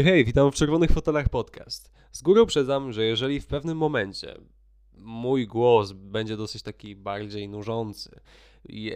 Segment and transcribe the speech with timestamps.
[0.00, 1.92] Hej, hej, witam w Czerwonych Fotelach Podcast.
[2.12, 4.34] Z góry uprzedzam, że jeżeli w pewnym momencie
[4.94, 8.20] mój głos będzie dosyć taki bardziej nużący,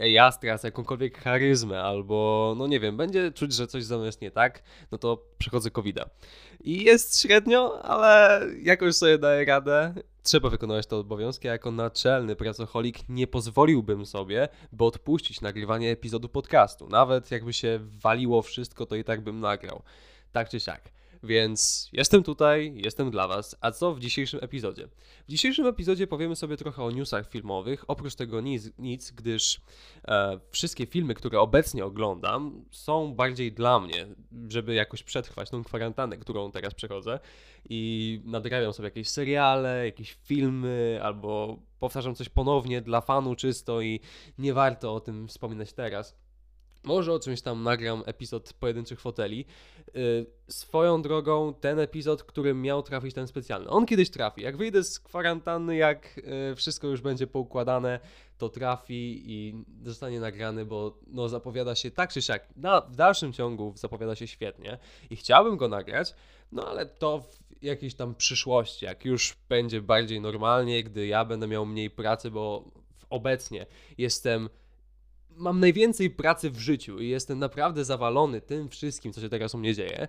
[0.03, 4.21] ja stracę jakąkolwiek charyzmę, albo no nie wiem, będzie czuć, że coś ze mną jest
[4.21, 6.05] nie tak, no to przechodzę covid -a.
[6.61, 9.93] I jest średnio, ale jakoś sobie daję radę.
[10.23, 16.29] Trzeba wykonywać te obowiązki, a jako naczelny pracocholik nie pozwoliłbym sobie, by odpuścić nagrywanie epizodu
[16.29, 16.87] podcastu.
[16.87, 19.81] Nawet jakby się waliło wszystko, to i tak bym nagrał.
[20.31, 20.94] Tak czy siak.
[21.25, 23.55] Więc jestem tutaj, jestem dla Was.
[23.61, 24.87] A co w dzisiejszym epizodzie?
[25.27, 27.85] W dzisiejszym epizodzie powiemy sobie trochę o newsach filmowych.
[27.87, 29.61] Oprócz tego nic, nic gdyż
[30.07, 34.07] e, wszystkie filmy, które obecnie oglądam, są bardziej dla mnie,
[34.47, 37.19] żeby jakoś przetrwać tą kwarantannę, którą teraz przechodzę.
[37.69, 43.99] I nadrabiam sobie jakieś seriale, jakieś filmy, albo powtarzam coś ponownie dla fanu czysto i
[44.37, 46.24] nie warto o tym wspominać teraz.
[46.85, 49.45] Może o czymś tam nagram epizod pojedynczych foteli.
[49.93, 53.69] Yy, swoją drogą, ten epizod, który miał trafić ten specjalny.
[53.69, 54.41] On kiedyś trafi.
[54.41, 57.99] Jak wyjdę z kwarantanny, jak yy, wszystko już będzie poukładane,
[58.37, 62.47] to trafi i zostanie nagrany, bo no, zapowiada się tak czy siak.
[62.55, 64.77] Na, w dalszym ciągu zapowiada się świetnie
[65.09, 66.13] i chciałbym go nagrać,
[66.51, 71.47] no ale to w jakiejś tam przyszłości, jak już będzie bardziej normalnie, gdy ja będę
[71.47, 72.71] miał mniej pracy, bo
[73.09, 73.65] obecnie
[73.97, 74.49] jestem
[75.35, 79.57] mam najwięcej pracy w życiu i jestem naprawdę zawalony tym wszystkim, co się teraz u
[79.57, 80.07] mnie dzieje.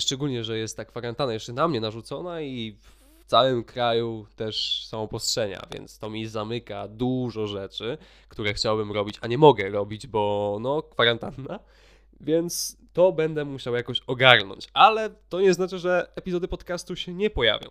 [0.00, 2.76] Szczególnie, że jest ta kwarantanna jeszcze na mnie narzucona i
[3.20, 9.18] w całym kraju też są obostrzenia, więc to mi zamyka dużo rzeczy, które chciałbym robić,
[9.20, 11.60] a nie mogę robić, bo no kwarantanna.
[12.20, 17.30] Więc to będę musiał jakoś ogarnąć, ale to nie znaczy, że epizody podcastu się nie
[17.30, 17.68] pojawią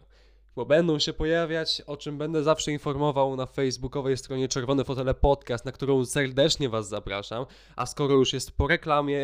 [0.55, 5.65] bo będą się pojawiać, o czym będę zawsze informował na facebookowej stronie Czerwone Fotele Podcast,
[5.65, 7.45] na którą serdecznie Was zapraszam.
[7.75, 9.19] A skoro już jest po reklamie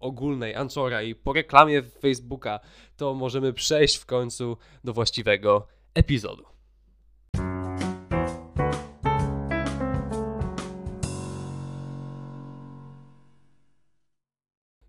[0.00, 2.60] ogólnej Anchora i po reklamie Facebooka,
[2.96, 6.44] to możemy przejść w końcu do właściwego epizodu.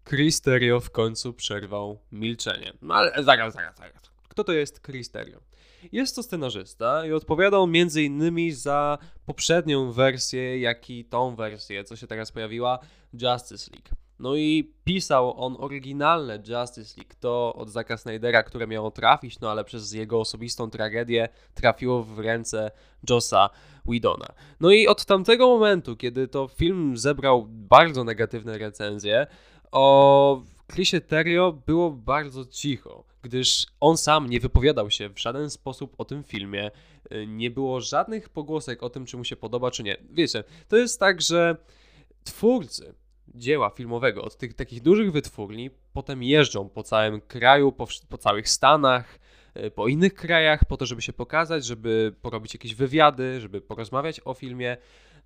[0.10, 2.74] Chris Terrio w końcu przerwał milczenie.
[2.82, 3.94] No ale zaraz, zaraz, zaraz.
[4.28, 5.53] Kto to jest Chris Terrio?
[5.92, 11.96] Jest to scenarzysta i odpowiadał między innymi za poprzednią wersję, jak i tą wersję, co
[11.96, 12.80] się teraz pojawiła,
[13.14, 14.04] Justice League.
[14.20, 19.52] No i pisał on oryginalne Justice League, to od Zacka Snydera, które miało trafić, no
[19.52, 22.72] ale przez jego osobistą tragedię trafiło w ręce
[23.10, 23.50] Jossa
[23.86, 24.28] Widona.
[24.60, 29.28] No i od tamtego momentu, kiedy to film zebrał bardzo negatywne recenzje,
[29.72, 35.96] o Chrisie Terrio było bardzo cicho gdyż on sam nie wypowiadał się w żaden sposób
[35.98, 36.72] o tym filmie.
[37.12, 39.98] Y, nie było żadnych pogłosek o tym, czy mu się podoba, czy nie.
[40.12, 41.58] Wiecie, to jest tak, że
[42.24, 42.96] twórcy
[43.36, 48.50] dzieła filmowego od tych takich dużych wytwórni potem jeżdżą po całym kraju, po, po całych
[48.50, 49.20] Stanach,
[49.58, 54.22] y, po innych krajach, po to, żeby się pokazać, żeby porobić jakieś wywiady, żeby porozmawiać
[54.26, 54.78] o filmie.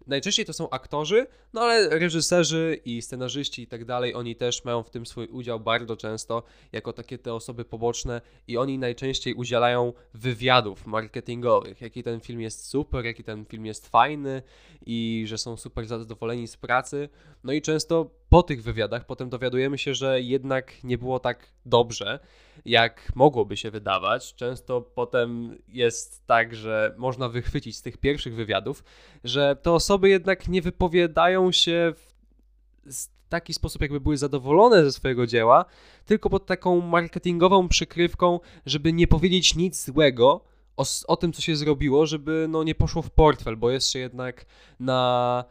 [0.07, 4.83] Najczęściej to są aktorzy, no ale reżyserzy i scenarzyści i tak dalej, oni też mają
[4.83, 9.93] w tym swój udział bardzo często, jako takie te osoby poboczne i oni najczęściej udzielają
[10.13, 14.41] wywiadów marketingowych, jaki ten film jest super, jaki ten film jest fajny
[14.85, 17.09] i że są super zadowoleni z pracy.
[17.43, 22.19] No i często po tych wywiadach potem dowiadujemy się, że jednak nie było tak dobrze,
[22.65, 24.35] jak mogłoby się wydawać.
[24.35, 28.83] Często potem jest tak, że można wychwycić z tych pierwszych wywiadów,
[29.23, 35.27] że te osoby jednak nie wypowiadają się w taki sposób, jakby były zadowolone ze swojego
[35.27, 35.65] dzieła,
[36.05, 40.41] tylko pod taką marketingową przykrywką, żeby nie powiedzieć nic złego
[40.77, 44.45] o, o tym, co się zrobiło, żeby no, nie poszło w portfel, bo się jednak
[44.79, 45.43] na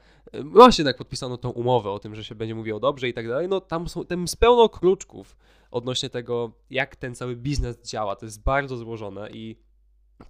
[0.45, 3.49] właśnie jednak podpisano tą umowę o tym, że się będzie mówiło dobrze i tak dalej,
[3.49, 5.37] no tam, są, tam jest pełno kruczków
[5.71, 8.17] odnośnie tego, jak ten cały biznes działa.
[8.17, 9.57] To jest bardzo złożone i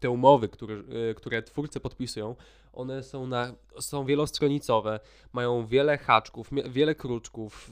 [0.00, 0.74] te umowy, które,
[1.10, 2.36] y, które twórcy podpisują,
[2.72, 5.00] one są, na, są wielostronicowe,
[5.32, 7.70] mają wiele haczków, wiele kruczków,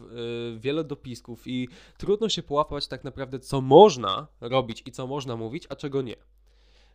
[0.53, 1.69] yy, wiele dopisków i
[1.99, 6.17] trudno się połapać tak naprawdę, co można robić i co można mówić, a czego nie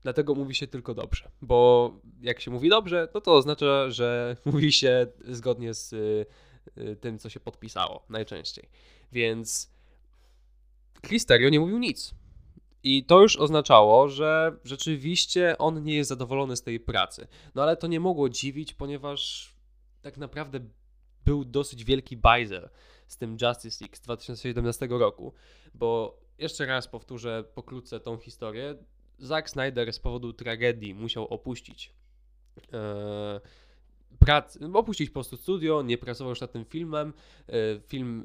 [0.01, 1.31] dlatego mówi się tylko dobrze.
[1.41, 1.91] Bo
[2.21, 6.25] jak się mówi dobrze, no to oznacza, że mówi się zgodnie z y,
[6.77, 8.69] y, tym, co się podpisało najczęściej.
[9.11, 9.71] Więc
[11.07, 12.13] Clisterio nie mówił nic.
[12.83, 17.27] I to już oznaczało, że rzeczywiście on nie jest zadowolony z tej pracy.
[17.55, 19.53] No ale to nie mogło dziwić, ponieważ
[20.01, 20.59] tak naprawdę
[21.25, 22.69] był dosyć wielki bajzel
[23.07, 25.33] z tym Justice League z 2017 roku,
[25.73, 28.75] bo jeszcze raz powtórzę pokrótce tą historię.
[29.19, 31.93] Zack Snyder z powodu tragedii musiał opuścić
[32.73, 33.39] e,
[34.19, 37.13] prac, opuścić po prostu studio, nie pracował już nad tym filmem.
[37.47, 37.53] E,
[37.87, 38.23] film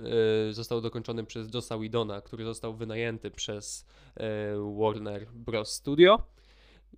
[0.48, 3.86] e, został dokończony przez Josa Widona, który został wynajęty przez
[4.16, 4.24] e,
[4.78, 5.70] Warner Bros.
[5.70, 6.22] Studio.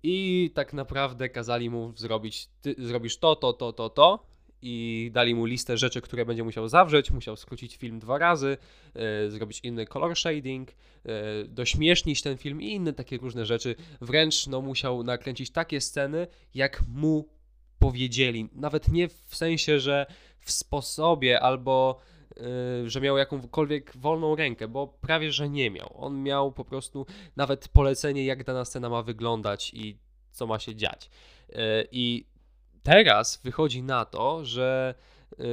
[0.03, 4.25] I tak naprawdę kazali mu zrobić, ty zrobisz to, to, to, to, to.
[4.61, 7.11] I dali mu listę rzeczy, które będzie musiał zawrzeć.
[7.11, 8.57] Musiał skrócić film dwa razy,
[9.27, 10.71] zrobić inny color shading,
[11.47, 13.75] dośmiesznić ten film i inne takie różne rzeczy.
[14.01, 17.29] Wręcz no, musiał nakręcić takie sceny, jak mu
[17.79, 18.49] powiedzieli.
[18.53, 20.05] Nawet nie w sensie, że
[20.39, 21.99] w sposobie albo
[22.35, 25.93] yy, że miał jakąkolwiek wolną rękę, bo prawie że nie miał.
[25.95, 27.05] On miał po prostu
[27.35, 29.97] nawet polecenie, jak dana scena ma wyglądać i
[30.31, 31.09] co ma się dziać.
[31.91, 32.25] I
[32.87, 34.95] teraz wychodzi na to, że
[35.37, 35.45] yy,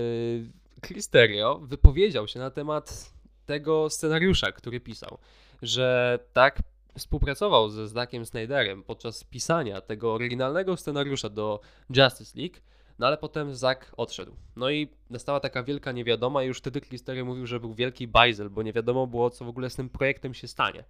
[0.81, 3.13] Cristerio wypowiedział się na temat
[3.47, 5.19] tego scenariusza, który pisał,
[5.63, 6.63] że tak
[6.99, 11.61] współpracował ze Zackiem Snyderem podczas pisania tego oryginalnego scenariusza do
[11.97, 12.57] Justice League,
[12.99, 14.37] no ale potem Zack odszedł.
[14.57, 18.51] No i nastała taka wielka niewiadoma i już wtedy Klistery mówił, że był wielki bajzel,
[18.51, 20.85] bo nie wiadomo było, co w ogóle z tym projektem się stanie.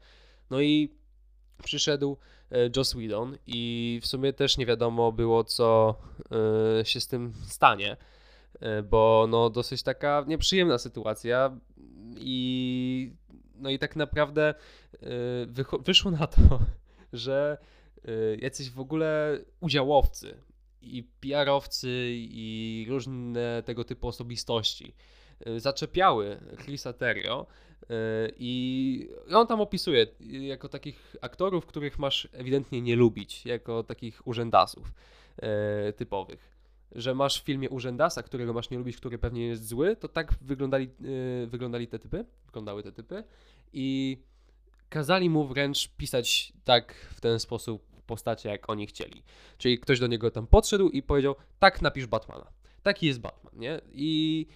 [0.51, 0.95] No i
[1.63, 2.17] przyszedł
[2.51, 5.95] e, Joss Whedon i w sumie też nie wiadomo było, co
[6.81, 7.97] e, się z tym stanie,
[8.61, 11.59] e, bo no dosyć taka nieprzyjemna sytuacja
[12.17, 13.13] i
[13.57, 14.55] no i tak naprawdę
[15.81, 16.41] wyszło na to,
[17.13, 17.59] że
[18.39, 20.37] jacyś w ogóle udziałowcy
[20.83, 24.95] i PR-owcy i różne tego typu osobistości
[25.57, 27.47] zaczepiały Chrisa Terrio
[28.39, 34.93] i on tam opisuje jako takich aktorów, których masz ewidentnie nie lubić, jako takich urzędasów
[35.97, 36.55] typowych
[36.95, 40.35] że masz w filmie urzędasa, którego masz nie lubić, który pewnie jest zły, to tak
[40.41, 43.25] wyglądali, yy, wyglądali te typy, wyglądały te typy
[43.73, 44.19] i
[44.89, 49.23] kazali mu wręcz pisać tak w ten sposób postacie, jak oni chcieli.
[49.59, 52.47] Czyli ktoś do niego tam podszedł i powiedział, tak napisz Batmana.
[52.83, 53.81] Taki jest Batman, nie?
[53.93, 54.47] I,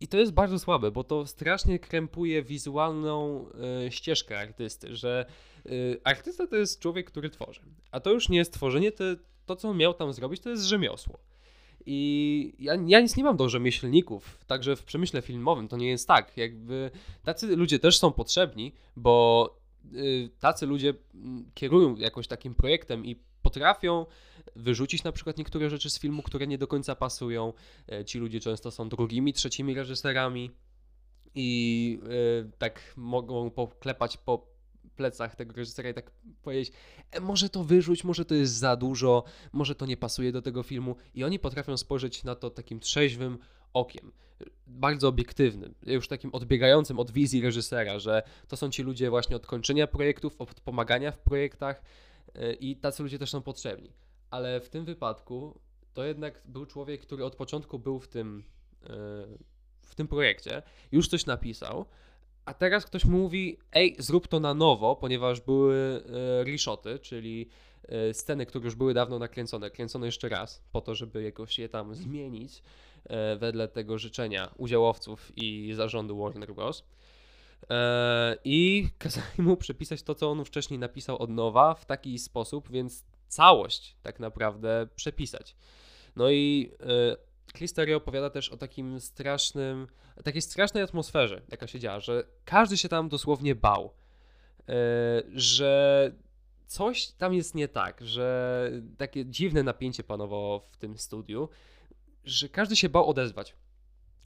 [0.00, 3.46] i to jest bardzo słabe, bo to strasznie krępuje wizualną
[3.86, 5.26] y, ścieżkę artysty, że
[5.66, 7.60] y, artysta to jest człowiek, który tworzy.
[7.90, 9.04] A to już nie jest tworzenie, to,
[9.46, 11.18] to co miał tam zrobić, to jest rzemiosło.
[11.86, 16.08] I ja, ja nic nie mam do rzemieślników, także w przemyśle filmowym to nie jest
[16.08, 16.36] tak.
[16.36, 16.90] Jakby
[17.24, 19.48] tacy ludzie też są potrzebni, bo
[19.94, 20.94] y, tacy ludzie
[21.54, 24.06] kierują jakoś takim projektem i potrafią
[24.56, 27.52] wyrzucić na przykład niektóre rzeczy z filmu, które nie do końca pasują.
[27.92, 30.50] E, ci ludzie często są drugimi, trzecimi reżyserami
[31.34, 31.98] i
[32.46, 34.46] y, tak mogą poklepać po
[34.96, 36.10] plecach tego reżysera i tak
[36.42, 36.72] powiedzieć,
[37.10, 40.62] e, może to wyrzuć, może to jest za dużo, może to nie pasuje do tego
[40.62, 40.96] filmu.
[41.14, 43.38] I oni potrafią spojrzeć na to takim trzeźwym
[43.72, 44.12] okiem,
[44.66, 49.46] bardzo obiektywnym, już takim odbiegającym od wizji reżysera, że to są ci ludzie właśnie od
[49.46, 51.82] kończenia projektów, od pomagania w projektach e,
[52.60, 53.92] i tacy ludzie też są potrzebni.
[54.30, 55.60] Ale w tym wypadku
[55.94, 58.44] to jednak był człowiek, który od początku był w tym,
[58.82, 58.88] e,
[59.82, 60.62] w tym projekcie,
[60.92, 61.86] już coś napisał,
[62.44, 67.48] a teraz ktoś mówi, ej, zrób to na nowo, ponieważ były e, reshoty, czyli
[67.88, 71.68] e, sceny, które już były dawno nakręcone, kręcone jeszcze raz, po to, żeby jakoś je
[71.68, 72.62] tam zmienić
[73.04, 76.84] e, wedle tego życzenia udziałowców i zarządu Warner Bros.
[78.44, 83.04] I kazali mu przepisać to, co on wcześniej napisał od nowa w taki sposób, więc
[83.28, 85.56] całość tak naprawdę przepisać.
[86.16, 86.72] No i
[87.56, 89.86] Clisterio opowiada też o takim strasznym,
[90.24, 93.94] takiej strasznej atmosferze, jaka się działa, że każdy się tam dosłownie bał,
[94.68, 94.72] e,
[95.34, 96.12] że
[96.66, 101.48] coś tam jest nie tak, że takie dziwne napięcie panowało w tym studiu,
[102.24, 103.54] że każdy się bał odezwać.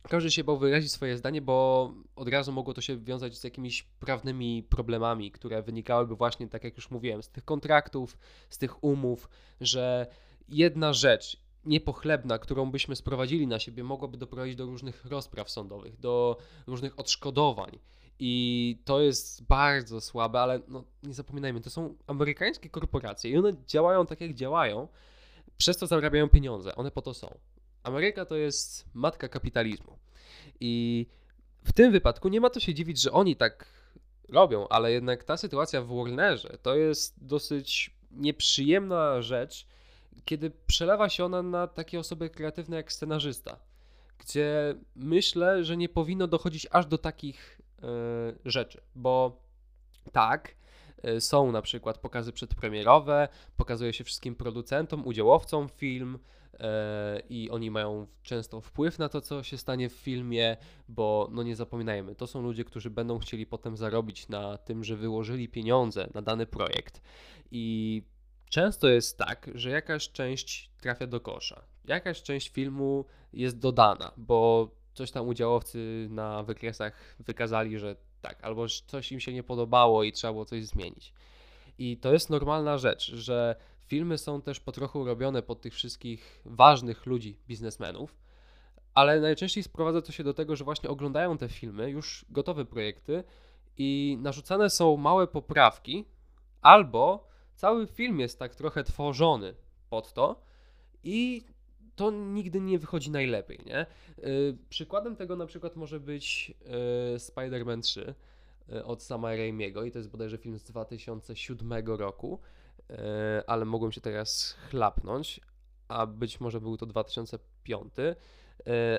[0.09, 3.83] Każdy się bał wyrazić swoje zdanie, bo od razu mogło to się wiązać z jakimiś
[3.83, 8.19] prawnymi problemami, które wynikałyby właśnie, tak jak już mówiłem, z tych kontraktów,
[8.51, 9.29] z tych umów,
[9.61, 10.07] że
[10.49, 16.39] jedna rzecz, niepochlebna, którą byśmy sprowadzili na siebie, mogłaby doprowadzić do różnych rozpraw sądowych, do
[16.67, 17.79] różnych odszkodowań.
[18.19, 23.53] I to jest bardzo słabe, ale no, nie zapominajmy, to są amerykańskie korporacje i one
[23.67, 24.89] działają tak, jak działają,
[25.57, 26.75] przez to zarabiają pieniądze.
[26.75, 27.39] One po to są.
[27.85, 29.99] Ameryka to jest matka kapitalizmu.
[30.61, 31.07] I
[31.65, 33.67] w tym wypadku nie ma to się dziwić, że oni tak
[34.29, 39.67] robią, ale jednak ta sytuacja w Warnerze to jest dosyć nieprzyjemna rzecz,
[40.25, 43.59] kiedy przelewa się ona na takie osoby kreatywne jak scenarzysta,
[44.19, 47.83] gdzie myślę, że nie powinno dochodzić aż do takich y,
[48.45, 49.43] rzeczy, bo
[50.13, 50.55] tak,
[51.09, 56.19] y, są na przykład pokazy przedpremierowe, pokazuje się wszystkim producentom, udziałowcom film
[57.29, 60.57] i oni mają często wpływ na to, co się stanie w filmie,
[60.89, 64.97] bo no nie zapominajmy, to są ludzie, którzy będą chcieli potem zarobić na tym, że
[64.97, 67.01] wyłożyli pieniądze na dany projekt
[67.51, 68.03] i
[68.55, 71.63] Często jest tak, że jakaś część trafia do kosza.
[71.85, 78.67] jakaś część filmu jest dodana, bo coś tam udziałowcy na wykresach wykazali, że tak, albo
[78.69, 81.15] coś im się nie podobało i trzeba było coś zmienić.
[81.79, 83.57] I to jest normalna rzecz, że
[83.87, 88.17] filmy są też po trochu robione pod tych wszystkich ważnych ludzi, biznesmenów,
[88.95, 93.25] ale najczęściej sprowadza to się do tego, że właśnie oglądają te filmy, już gotowe projekty
[93.79, 96.05] i narzucane są małe poprawki,
[96.63, 99.55] albo cały film jest tak trochę tworzony
[99.91, 100.43] pod to
[101.03, 101.45] i
[101.97, 103.87] to nigdy nie wychodzi najlepiej, nie?
[104.19, 108.15] Yy, przykładem tego na przykład może być yy, Spider-Man 3
[108.69, 112.41] yy, od Sama Raimiego i to jest bodajże film z 2007 roku,
[113.47, 115.41] ale mogłem się teraz chlapnąć,
[115.89, 118.15] a być może był to 2005, yy,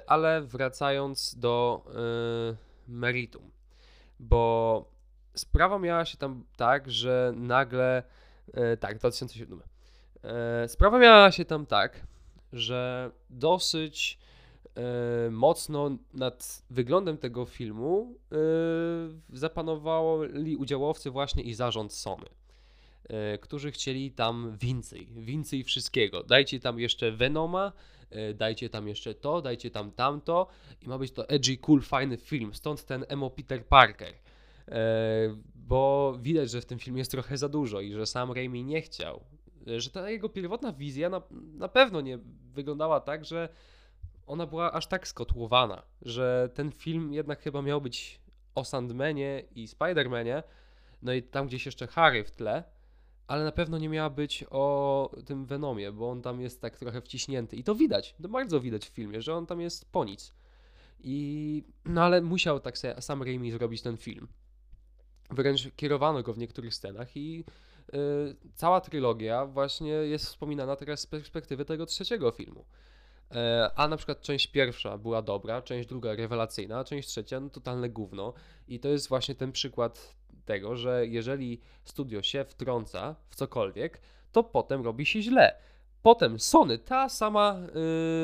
[0.08, 3.52] ale wracając do yy, meritum,
[4.20, 4.86] bo
[5.36, 8.04] sprawa miała się tam tak, że nagle,
[8.80, 9.62] tak, 2007,
[10.68, 12.08] sprawa miała się tam tak,
[12.56, 14.18] że dosyć
[14.76, 18.36] e, mocno nad wyglądem tego filmu e,
[19.34, 22.45] zapanowali udziałowcy właśnie i zarząd Sony, e,
[23.42, 26.24] którzy chcieli tam więcej, więcej wszystkiego.
[26.24, 27.72] Dajcie tam jeszcze Venoma,
[28.36, 30.48] dajcie tam jeszcze to, dajcie tam tamto
[30.82, 32.54] i ma być to edgy, cool, fajny film.
[32.54, 34.14] Stąd ten emo Peter Parker.
[35.56, 38.82] Bo widać, że w tym filmie jest trochę za dużo i że sam Raimi nie
[38.82, 39.24] chciał
[39.78, 42.20] że ta jego pierwotna wizja na, na pewno nie
[42.54, 43.50] wyglądała tak, że
[44.28, 48.20] ona była aż tak skotłowana, że ten film jednak chyba miał być
[48.56, 50.44] o Sandmanie i Spidermanie,
[51.02, 52.64] no i tam gdzieś jeszcze Harry w tle,
[53.28, 57.02] ale na pewno nie miała być o tym Venomie, bo on tam jest tak trochę
[57.02, 60.34] wciśnięty i to widać, to bardzo widać w filmie, że on tam jest po nic.
[61.00, 64.28] I, no ale musiał tak sam Raimi zrobić ten film.
[65.32, 67.44] Wręcz kierowano go w niektórych scenach i
[67.94, 72.66] Y, cała trylogia właśnie jest wspominana teraz z perspektywy tego trzeciego filmu.
[73.32, 77.90] E, a na przykład część pierwsza była dobra, część druga rewelacyjna, część trzecia no totalne
[77.90, 78.34] gówno.
[78.68, 80.16] I to jest właśnie ten przykład
[80.46, 84.02] tego, że jeżeli studio się wtrąca w cokolwiek,
[84.32, 85.56] to potem robi się źle.
[86.06, 87.60] Potem Sony, ta sama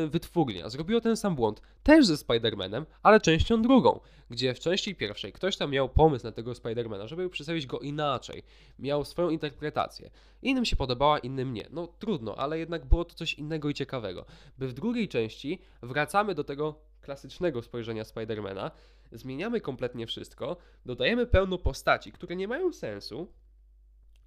[0.01, 3.99] yy, wytwórnia, zrobiła ten sam błąd, też ze Spider-Manem, ale częścią drugą,
[4.29, 8.43] gdzie w części pierwszej ktoś tam miał pomysł na tego Spider-Mana, żeby przedstawić go inaczej,
[8.79, 10.09] miał swoją interpretację.
[10.41, 11.65] Innym się podobała, innym nie.
[11.71, 14.25] No trudno, ale jednak było to coś innego i ciekawego.
[14.57, 18.71] By w drugiej części wracamy do tego klasycznego spojrzenia Spider-Mana,
[19.11, 23.27] zmieniamy kompletnie wszystko, dodajemy pełno postaci, które nie mają sensu,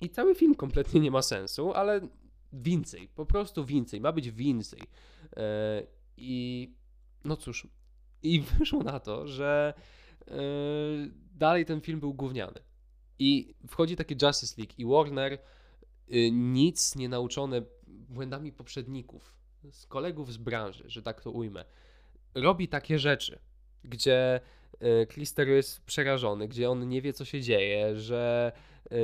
[0.01, 2.01] i cały film kompletnie nie ma sensu, ale
[2.53, 4.81] więcej, po prostu więcej, ma być więcej.
[5.37, 5.83] E,
[6.17, 6.71] I
[7.25, 7.69] no cóż,
[8.23, 9.75] i wyszło na to, że
[10.29, 10.35] e,
[11.35, 12.61] dalej ten film był gówniany.
[13.19, 15.39] I wchodzi taki Justice League i Warner e,
[16.31, 19.35] nic nie nauczone błędami poprzedników,
[19.71, 21.65] z kolegów z branży, że tak to ujmę,
[22.35, 23.39] robi takie rzeczy,
[23.85, 24.41] gdzie
[25.09, 28.53] Klister jest przerażony, gdzie on nie wie, co się dzieje, że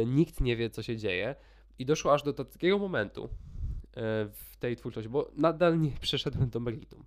[0.07, 1.35] nikt nie wie, co się dzieje
[1.81, 3.29] i doszło aż do takiego momentu e,
[4.33, 7.05] w tej twórczości, bo nadal nie przeszedłem do meritum.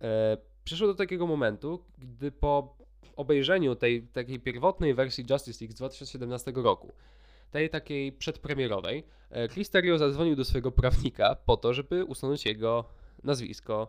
[0.00, 2.76] E, Przeszło do takiego momentu, gdy po
[3.16, 6.92] obejrzeniu tej takiej pierwotnej wersji Justice League z 2017 roku,
[7.50, 9.04] tej takiej przedpremierowej,
[9.52, 12.84] Clisterio e, zadzwonił do swojego prawnika po to, żeby usunąć jego
[13.22, 13.88] nazwisko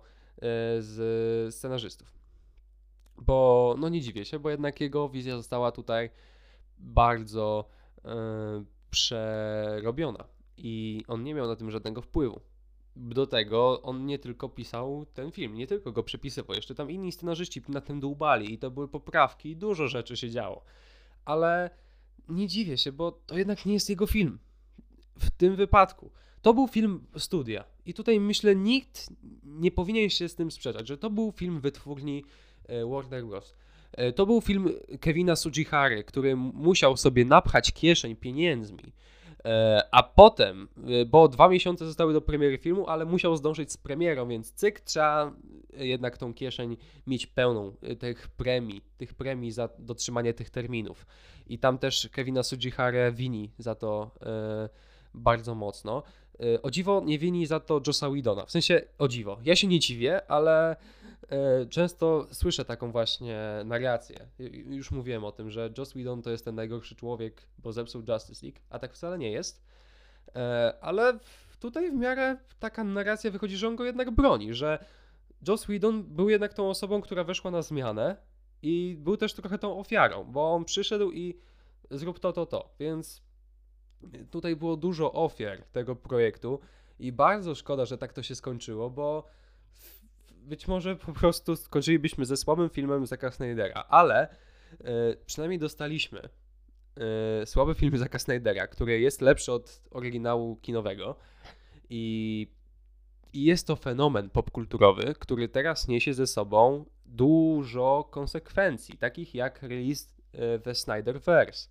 [0.80, 2.17] z scenarzystów.
[3.18, 6.10] Bo no nie dziwię się, bo jednak jego wizja została tutaj
[6.80, 7.70] bardzo
[8.90, 10.24] przerobiona
[10.58, 12.42] i on nie miał na tym żadnego wpływu.
[12.96, 17.12] Do tego on nie tylko pisał ten film, nie tylko go przepisywał, jeszcze tam inni
[17.12, 20.64] scenarzyści na tym dłubali i to były poprawki i dużo rzeczy się działo.
[21.26, 21.70] Ale
[22.30, 24.40] nie dziwię się, bo to jednak nie jest jego film.
[25.20, 26.12] W tym wypadku.
[26.42, 27.64] To był film studia.
[27.86, 29.10] I tutaj myślę, nikt
[29.44, 32.24] nie powinien się z tym sprzeczać, że to był film wytwórni
[32.90, 33.54] Warner Bros.
[33.98, 34.70] E, to był film
[35.02, 38.94] Kevina Sujihary, który musiał sobie napchać kieszeń pieniędzmi,
[39.46, 40.68] e, a potem,
[41.02, 44.80] e, bo dwa miesiące zostały do premiery filmu, ale musiał zdążyć z premierą, więc cyk,
[44.80, 45.34] trzeba
[45.74, 51.06] jednak tą kieszeń mieć pełną tych premii, tych premii za dotrzymanie tych terminów.
[51.48, 54.12] I tam też Kevina Sujihara wini za to
[55.14, 56.04] bardzo mocno.
[56.64, 58.46] O dziwo nie wini za to Josa Widona.
[58.46, 59.38] W sensie, o dziwo.
[59.44, 60.97] Ja się nie dziwię, ale E,
[61.70, 64.28] często słyszę taką właśnie narrację.
[64.66, 68.46] Już mówiłem o tym, że Joss Whedon to jest ten najgorszy człowiek, bo zepsuł Justice
[68.46, 69.64] League, a tak wcale nie jest.
[70.36, 71.20] E, ale
[71.60, 74.86] tutaj w miarę taka narracja wychodzi, że on go jednak broni, że
[75.48, 78.16] Joss Whedon był jednak tą osobą, która weszła na zmianę
[78.62, 81.40] i był też trochę tą ofiarą, bo on przyszedł i
[81.92, 82.76] zrób to, to, to.
[82.80, 83.22] Więc
[84.32, 86.60] tutaj było dużo ofiar tego projektu
[87.00, 89.24] i bardzo szkoda, że tak to się skończyło, bo
[90.48, 96.22] być może po prostu skończylibyśmy ze słabym filmem Zacka Snydera, ale e, przynajmniej dostaliśmy
[97.42, 101.16] e, słaby film Zacka Snydera, który jest lepszy od oryginału kinowego
[101.89, 102.48] i,
[103.34, 110.18] i jest to fenomen popkulturowy, który teraz niesie ze sobą dużo konsekwencji, takich jak release
[110.63, 111.70] The Snyderverse.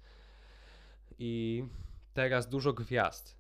[1.19, 1.65] I
[2.15, 3.36] teraz dużo gwiazd.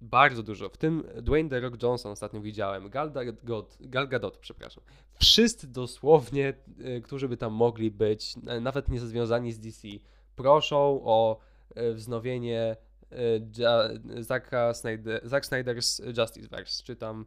[0.00, 0.68] Bardzo dużo.
[0.68, 2.90] W tym Dwayne The Rock Johnson ostatnio widziałem.
[2.90, 4.84] Gal Gadot, Gal Gadot przepraszam.
[5.18, 6.54] Wszyscy dosłownie,
[6.96, 9.88] y, którzy by tam mogli być, nawet nie związani z DC,
[10.36, 11.38] proszą o
[11.78, 12.76] y, wznowienie
[13.12, 17.26] y, Zacka Snyder, Zack Snyder's Justiceverse, czy tam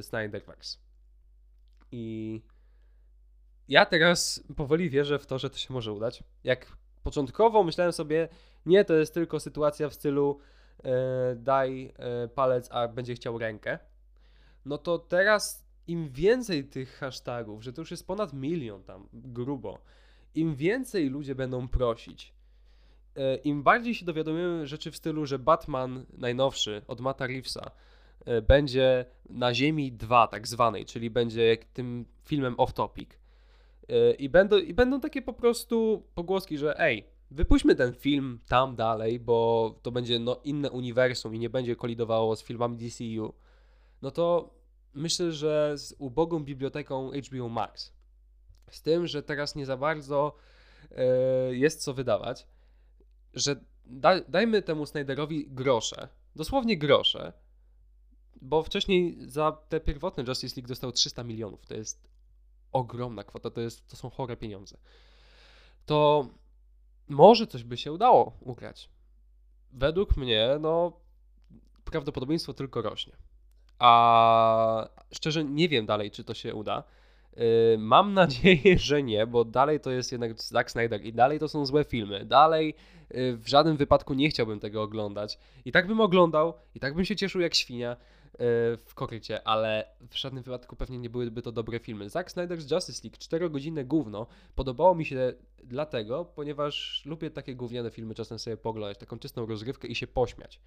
[0.00, 0.78] Snyderverse.
[1.92, 2.42] I
[3.68, 6.24] ja teraz powoli wierzę w to, że to się może udać.
[6.44, 8.28] Jak początkowo myślałem sobie,
[8.66, 10.38] nie, to jest tylko sytuacja w stylu
[11.36, 13.78] daj e, palec, a będzie chciał rękę.
[14.64, 19.78] No to teraz im więcej tych hashtagów, że to już jest ponad milion tam, grubo,
[20.34, 22.34] im więcej ludzie będą prosić,
[23.16, 27.70] e, im bardziej się dowiadujemy rzeczy w stylu, że Batman najnowszy od Mata Reevesa
[28.24, 33.06] e, będzie na Ziemi 2 tak zwanej, czyli będzie tym filmem off-topic.
[33.88, 38.76] E, I będą, I będą takie po prostu pogłoski, że ej, wypuśćmy ten film tam
[38.76, 43.34] dalej, bo to będzie no, inne uniwersum i nie będzie kolidowało z filmami DCU,
[44.02, 44.54] no to
[44.94, 47.92] myślę, że z ubogą biblioteką HBO Max,
[48.70, 50.34] z tym, że teraz nie za bardzo
[50.90, 51.04] e,
[51.54, 52.46] jest co wydawać,
[53.34, 57.32] że da, dajmy temu Snyderowi grosze, dosłownie grosze,
[58.42, 62.08] bo wcześniej za te pierwotne Justice League dostał 300 milionów, to jest
[62.72, 64.76] ogromna kwota, to, jest, to są chore pieniądze.
[65.86, 66.28] To
[67.08, 68.90] może coś by się udało ugrać.
[69.72, 70.92] Według mnie, no,
[71.84, 73.12] prawdopodobieństwo tylko rośnie.
[73.78, 76.84] A szczerze nie wiem dalej, czy to się uda.
[77.36, 77.42] Yy,
[77.78, 81.66] mam nadzieję, że nie, bo dalej to jest jednak Zack Snyder i dalej to są
[81.66, 82.24] złe filmy.
[82.24, 82.74] Dalej
[83.10, 85.38] yy, w żadnym wypadku nie chciałbym tego oglądać.
[85.64, 87.96] I tak bym oglądał, i tak bym się cieszył jak świnia,
[88.78, 92.10] w kokrycie, ale w żadnym wypadku pewnie nie byłyby to dobre filmy.
[92.10, 95.32] Zack Snyder's Justice League, 4-godzinne gówno, podobało mi się
[95.64, 100.60] dlatego, ponieważ lubię takie gówniane filmy czasem sobie poglądać, taką czystą rozgrywkę i się pośmiać.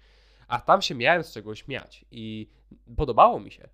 [0.48, 2.48] A tam się miałem z czego śmiać i
[2.96, 3.68] podobało mi się.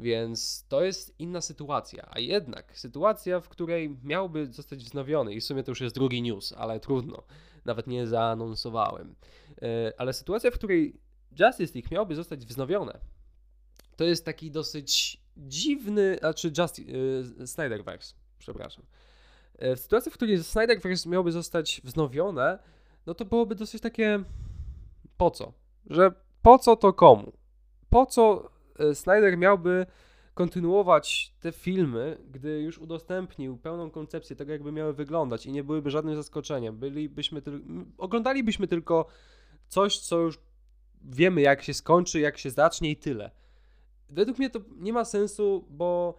[0.00, 5.44] Więc to jest inna sytuacja, a jednak sytuacja, w której miałby zostać wznowiony, i w
[5.44, 7.22] sumie to już jest drugi news, ale trudno,
[7.64, 9.14] nawet nie zaanonsowałem.
[9.62, 11.00] E, ale sytuacja, w której
[11.40, 12.98] Justice League miałby zostać wznowione,
[13.98, 18.84] to jest taki dosyć dziwny, znaczy Just, yy, Snyderverse, przepraszam.
[19.58, 22.58] Yy, w sytuacji, w której Snyderverse miałoby zostać wznowione,
[23.06, 24.24] no to byłoby dosyć takie
[25.16, 25.52] po co?
[25.86, 27.32] Że po co to komu?
[27.90, 29.86] Po co yy, Snyder miałby
[30.34, 35.90] kontynuować te filmy, gdy już udostępnił pełną koncepcję tego, jakby miały wyglądać i nie byłyby
[35.90, 36.78] żadnym zaskoczeniem.
[36.78, 39.06] Bylibyśmy tyl- oglądalibyśmy tylko
[39.68, 40.38] coś, co już
[41.04, 43.30] wiemy, jak się skończy, jak się zacznie i tyle.
[44.10, 46.18] Według mnie to nie ma sensu, bo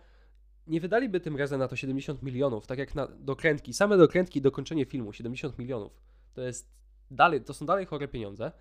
[0.67, 3.73] nie wydaliby tym razem na to 70 milionów, tak jak na dokrętki.
[3.73, 6.01] Same dokrętki i dokończenie filmu 70 milionów.
[6.33, 6.69] To jest
[7.11, 8.51] dalej, to są dalej chore pieniądze.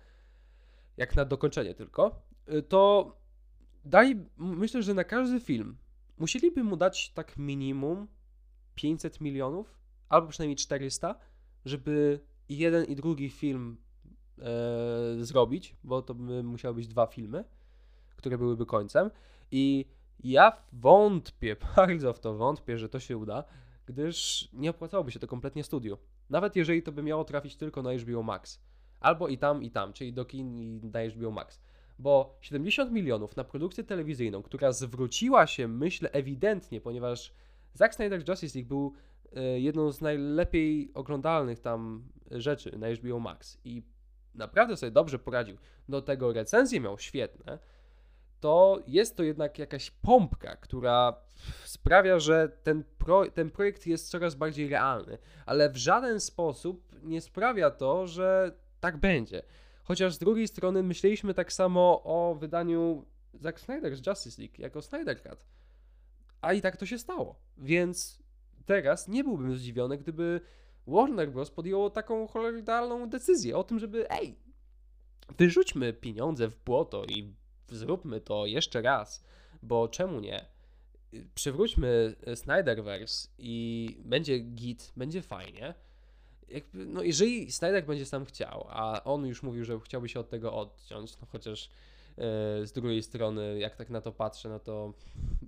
[0.97, 2.21] Jak na dokończenie tylko.
[2.53, 3.11] Y, to
[3.85, 5.77] dali, myślę, że na każdy film
[6.17, 8.07] musieliby mu dać tak minimum
[8.75, 9.77] 500 milionów,
[10.09, 11.15] albo przynajmniej 400,
[11.65, 13.77] żeby jeden i drugi film
[14.39, 17.43] e, zrobić, bo to by musiały być dwa filmy
[18.19, 19.11] które byłyby końcem.
[19.51, 19.85] I
[20.23, 23.43] ja wątpię, bardzo w to wątpię, że to się uda,
[23.85, 25.97] gdyż nie opłacałoby się to kompletnie studiu.
[26.29, 28.61] Nawet jeżeli to by miało trafić tylko na HBO Max.
[28.99, 31.61] Albo i tam, i tam, czyli do kin i na HBO Max.
[31.99, 37.33] Bo 70 milionów na produkcję telewizyjną, która zwróciła się, myślę, ewidentnie, ponieważ
[37.73, 38.93] Zack Snyder's Justice League był
[39.55, 43.83] y, jedną z najlepiej oglądalnych tam rzeczy na HBO Max i
[44.35, 45.57] naprawdę sobie dobrze poradził.
[45.89, 47.59] Do tego recenzje miał świetne,
[48.39, 51.21] to jest to jednak jakaś pompka, która
[51.65, 57.21] sprawia, że ten, pro, ten projekt jest coraz bardziej realny, ale w żaden sposób nie
[57.21, 59.41] sprawia to, że tak będzie.
[59.83, 65.23] Chociaż z drugiej strony myśleliśmy tak samo o wydaniu Zack Snyder's Justice League jako Snyder
[65.23, 65.45] Cut.
[66.41, 67.35] A i tak to się stało.
[67.57, 68.19] Więc
[68.65, 70.41] teraz nie byłbym zdziwiony, gdyby
[70.87, 71.51] Warner Bros.
[71.51, 74.35] podjęło taką choleralną decyzję o tym, żeby ej,
[75.37, 77.33] wyrzućmy pieniądze w błoto i
[77.71, 79.23] zróbmy to jeszcze raz,
[79.63, 80.45] bo czemu nie?
[81.35, 85.73] Przywróćmy Snyderverse i będzie git, będzie fajnie.
[86.47, 90.29] Jakby, no jeżeli Snyder będzie sam chciał, a on już mówił, że chciałby się od
[90.29, 91.69] tego odciąć, no chociaż
[92.63, 94.93] z drugiej strony, jak tak na to patrzę, no to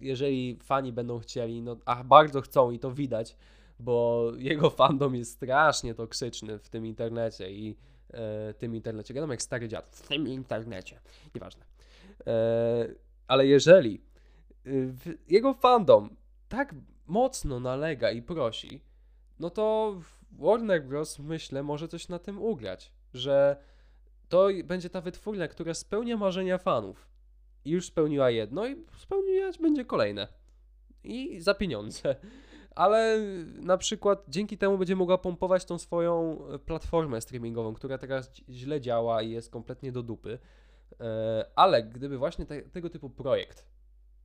[0.02, 3.36] jeżeli fani będą chcieli, no a bardzo chcą i to widać,
[3.80, 7.78] bo jego fandom jest strasznie toksyczny w tym internecie i
[8.14, 9.14] e, tym internecie.
[9.14, 9.96] Gadam jak stary dziad.
[9.96, 11.00] W tym internecie.
[11.36, 11.71] Nieważne.
[12.28, 12.88] E,
[13.28, 14.02] ale jeżeli
[14.68, 14.94] y,
[15.28, 16.16] jego fandom
[16.50, 16.76] tak
[17.08, 18.82] mocno nalega i prosi,
[19.40, 19.96] no to
[20.32, 21.20] Warner Bros.
[21.20, 23.58] myślę może coś na tym ugrać, że
[24.30, 27.08] to będzie ta wytwórnia, która spełnia marzenia fanów.
[27.66, 30.28] I już spełniła jedno i spełniać będzie kolejne.
[31.04, 32.16] I za pieniądze.
[32.76, 33.20] Ale
[33.62, 39.22] na przykład dzięki temu będzie mogła pompować tą swoją platformę streamingową, która teraz źle działa
[39.22, 40.40] i jest kompletnie do dupy.
[41.00, 43.66] E, ale gdyby właśnie te, tego typu projekt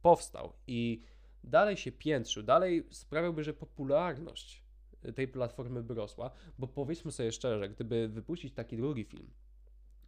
[0.02, 1.02] powstał i
[1.44, 4.66] dalej się piętrzył, dalej sprawiałby, że popularność
[5.14, 9.30] tej platformy by rosła, bo powiedzmy sobie szczerze, gdyby wypuścić taki drugi film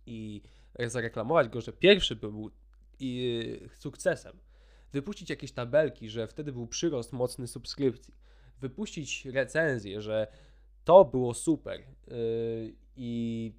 [0.06, 0.42] i
[0.78, 2.50] zareklamować go, że pierwszy był
[3.00, 3.42] i
[3.74, 4.38] sukcesem,
[4.92, 8.14] wypuścić jakieś tabelki, że wtedy był przyrost mocny subskrypcji,
[8.60, 10.26] wypuścić recenzję, że
[10.84, 13.52] to było super yy, i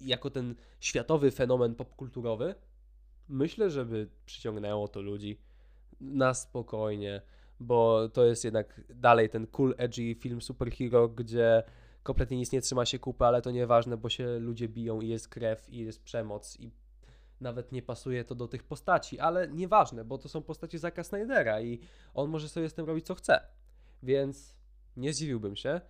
[0.00, 2.54] jako ten światowy fenomen popkulturowy,
[3.28, 5.40] myślę, żeby przyciągnęło to ludzi
[6.00, 7.22] na spokojnie,
[7.60, 11.62] bo to jest jednak dalej ten cool, edgy film superhero, gdzie
[12.02, 15.28] kompletnie nic nie trzyma się kupy, ale to nieważne, bo się ludzie biją i jest
[15.28, 16.70] krew i jest przemoc i
[17.40, 21.60] nawet nie pasuje to do tych postaci, ale nieważne, bo to są postaci Zaka Snydera
[21.60, 21.80] i
[22.14, 23.40] on może sobie z tym robić co chce.
[24.02, 24.54] Więc
[24.96, 25.80] nie zdziwiłbym się,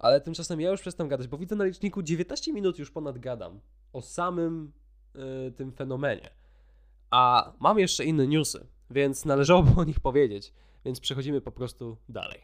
[0.00, 3.60] ale tymczasem ja już przestałem gadać, bo widzę na liczniku 19 minut już ponad gadam
[3.92, 4.72] o samym
[5.48, 6.30] y, tym fenomenie.
[7.10, 10.52] A mam jeszcze inne newsy, więc należałoby o nich powiedzieć,
[10.84, 12.40] więc przechodzimy po prostu dalej.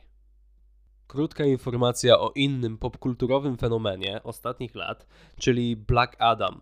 [1.06, 5.06] Krótka informacja o innym popkulturowym fenomenie ostatnich lat,
[5.38, 6.60] czyli Black Adam.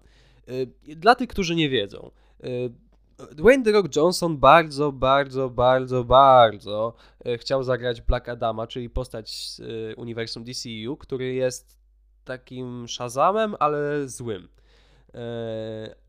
[0.49, 2.11] Y, dla tych, którzy nie wiedzą,
[2.45, 2.73] y,
[3.19, 6.95] Dwayne The Rock Johnson bardzo, bardzo, bardzo, bardzo
[7.27, 9.61] y, chciał zagrać Black Adama, czyli postać z
[9.97, 11.79] uniwersum DCU, który jest
[12.25, 14.49] takim Shazamem, ale złym.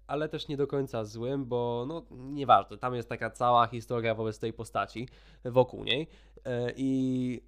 [0.08, 4.40] Ale też nie do końca złym, bo no nieważne, tam jest taka cała historia wobec
[4.40, 5.08] tej postaci,
[5.46, 6.08] wokół niej.
[6.76, 7.42] I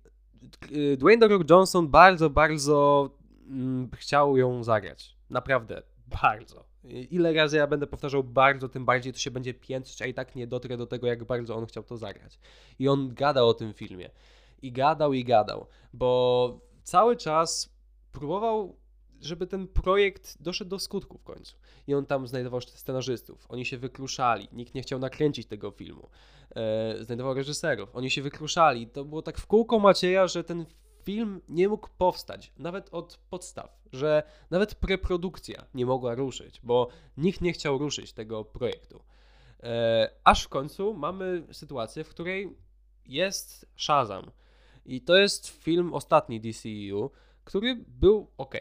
[0.98, 3.10] Dwayne The Rock Johnson bardzo, bardzo
[3.48, 5.17] mm, chciał ją zagrać.
[5.30, 5.84] Naprawdę,
[6.22, 6.66] bardzo.
[6.89, 10.36] Ile razy ja będę powtarzał bardzo, tym bardziej to się będzie piętrzyć, a i tak
[10.36, 12.39] nie dotrę do tego, jak bardzo on chciał to zagrać.
[12.80, 14.10] I on gadał o tym filmie.
[14.62, 17.78] I gadał, i gadał, bo cały czas
[18.12, 18.76] próbował,
[19.21, 21.56] żeby ten projekt doszedł do skutku w końcu.
[21.88, 23.45] I on tam znajdował scenarzystów.
[23.50, 24.47] Oni się wykruszali.
[24.52, 26.10] Nikt nie chciał nakręcić tego filmu.
[26.56, 27.95] E, znajdował reżyserów.
[27.95, 28.88] Oni się wykruszali.
[28.88, 30.65] To było tak w kółko Macieja, że ten
[31.08, 37.41] film nie mógł powstać, nawet od podstaw, że nawet preprodukcja nie mogła ruszyć, bo nikt
[37.41, 39.04] nie chciał ruszyć tego projektu.
[39.63, 42.58] E, aż w końcu mamy sytuację, w której
[43.06, 44.32] jest Shazam.
[44.86, 47.12] I to jest film ostatni DCEU,
[47.43, 48.56] który był ok,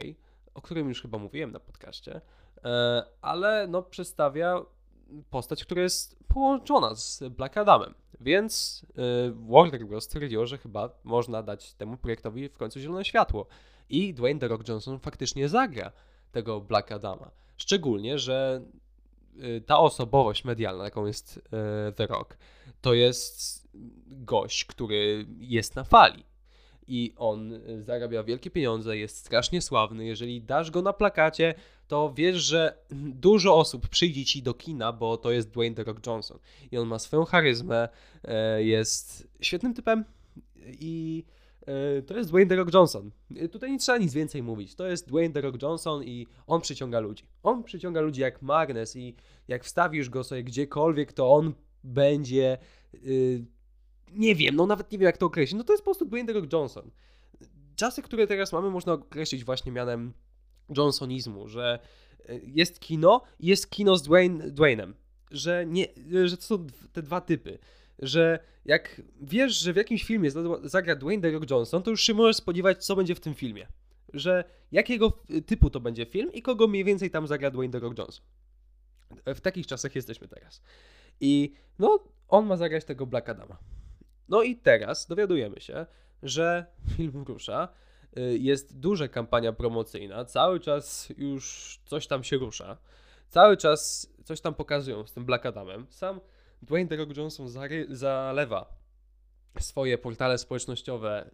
[0.55, 2.21] o którym już chyba mówiłem na podcaście,
[2.65, 4.63] e, ale no przedstawia
[5.31, 7.95] postać, która jest połączona z Black Adamem.
[8.21, 10.05] Więc yy, Warner Bros.
[10.05, 13.47] stwierdziło, że chyba można dać temu projektowi w końcu zielone światło.
[13.89, 15.93] I Dwayne The Rock Johnson faktycznie zagra
[16.33, 17.31] tego Black Adama.
[17.57, 18.63] Szczególnie, że
[19.35, 22.37] yy, ta osobowość medialna, jaką jest yy, The Rock,
[22.81, 23.67] to jest
[24.07, 26.25] gość, który jest na fali
[26.89, 30.05] i on y, zarabia wielkie pieniądze, jest strasznie sławny.
[30.05, 31.55] Jeżeli dasz go na plakacie,
[31.89, 36.07] to wiesz, że dużo osób przyjdzie ci do kina, bo to jest Dwayne The Rock
[36.07, 36.39] Johnson.
[36.71, 37.89] I on ma swoją charyzmę,
[38.25, 40.05] e, jest świetnym typem
[40.67, 41.25] i
[41.67, 43.11] e, to jest Dwayne The Rock Johnson.
[43.37, 44.75] E, tutaj nie trzeba nic więcej mówić.
[44.75, 47.25] To jest Dwayne The Rock Johnson i on przyciąga ludzi.
[47.43, 49.15] On przyciąga ludzi jak magnes i
[49.49, 52.59] jak wstawisz go sobie gdziekolwiek, to on będzie
[54.13, 56.27] nie wiem, no nawet nie wiem jak to określić, no to jest po prostu Dwayne
[56.27, 56.91] The Rock Johnson.
[57.77, 60.13] Czasy, które teraz mamy, można określić właśnie mianem
[60.77, 61.79] Johnsonizmu, że
[62.29, 64.95] e, jest kino i jest kino z Dwayne, Dwaynem,
[65.31, 65.87] że, nie,
[66.25, 67.59] że to są te dwa typy,
[67.99, 70.31] że jak wiesz, że w jakimś filmie
[70.65, 73.67] zagra Dwayne The Rock Johnson, to już się możesz spodziewać, co będzie w tym filmie.
[74.13, 75.13] Że jakiego
[75.47, 78.25] typu to będzie film i kogo mniej więcej tam zagra Dwayne The Rock Johnson.
[79.27, 80.63] W takich czasach jesteśmy teraz.
[81.21, 83.59] I no, on ma zagrać tego Black Adama.
[84.29, 85.87] No i teraz dowiadujemy się,
[86.23, 87.69] że film rusza.
[88.19, 92.77] Y, jest duża kampania promocyjna, cały czas już coś tam się rusza.
[93.29, 95.87] Cały czas coś tam pokazują z tym Black Adamem.
[95.91, 96.21] Sam
[96.63, 97.49] Dwayne The Rock Johnson
[97.89, 98.77] zalewa
[99.61, 101.31] swoje portale społecznościowe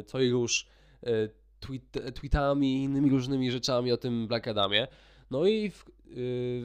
[0.00, 0.68] y, co i rusz
[1.06, 4.88] y, tweet, tweetami i innymi różnymi rzeczami o tym Black Adamie.
[5.30, 5.84] No i w,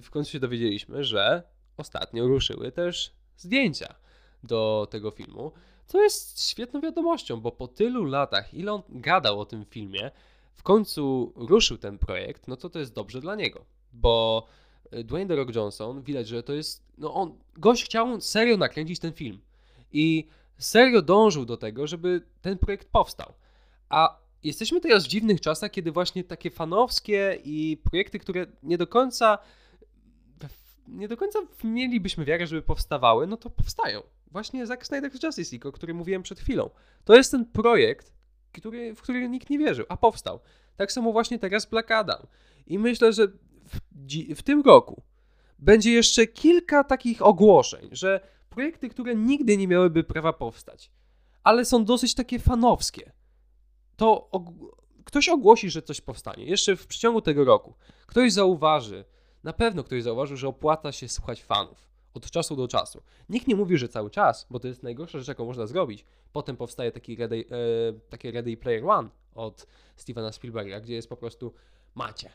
[0.01, 1.43] w końcu się dowiedzieliśmy, że
[1.77, 3.95] ostatnio ruszyły też zdjęcia
[4.43, 5.51] do tego filmu,
[5.85, 10.11] co jest świetną wiadomością, bo po tylu latach, ile on gadał o tym filmie,
[10.53, 14.47] w końcu ruszył ten projekt, no to to jest dobrze dla niego, bo
[14.91, 18.99] e, Dwayne The Rock Johnson, widać, że to jest, no on, gość chciał serio nakręcić
[18.99, 19.39] ten film
[19.91, 23.33] i serio dążył do tego, żeby ten projekt powstał.
[23.89, 28.87] A jesteśmy teraz w dziwnych czasach, kiedy właśnie takie fanowskie i projekty, które nie do
[28.87, 29.37] końca
[30.87, 34.01] nie do końca mielibyśmy wiarę, żeby powstawały, no to powstają.
[34.31, 36.69] Właśnie Zack Snyder's Justice League, o którym mówiłem przed chwilą.
[37.03, 38.13] To jest ten projekt,
[38.53, 40.39] który, w który nikt nie wierzył, a powstał.
[40.75, 42.27] Tak samo właśnie teraz Black Adam.
[42.67, 43.27] I myślę, że
[43.67, 43.79] w,
[44.35, 45.01] w tym roku
[45.59, 50.91] będzie jeszcze kilka takich ogłoszeń, że projekty, które nigdy nie miałyby prawa powstać,
[51.43, 53.11] ale są dosyć takie fanowskie,
[53.95, 54.49] to og
[55.05, 56.45] ktoś ogłosi, że coś powstanie.
[56.45, 57.73] Jeszcze w przeciągu tego roku.
[58.05, 59.05] Ktoś zauważy,
[59.43, 61.86] na pewno ktoś zauważył, że opłaca się słuchać fanów
[62.17, 63.03] od czasu do czasu.
[63.29, 66.05] Nikt nie mówi, że cały czas, bo to jest najgorsza rzecz, jaką można zrobić.
[66.33, 71.17] Potem powstaje taki Ready, e, takie Ready Player One od Stevena Spielberga, gdzie jest po
[71.17, 71.53] prostu
[71.95, 72.29] macie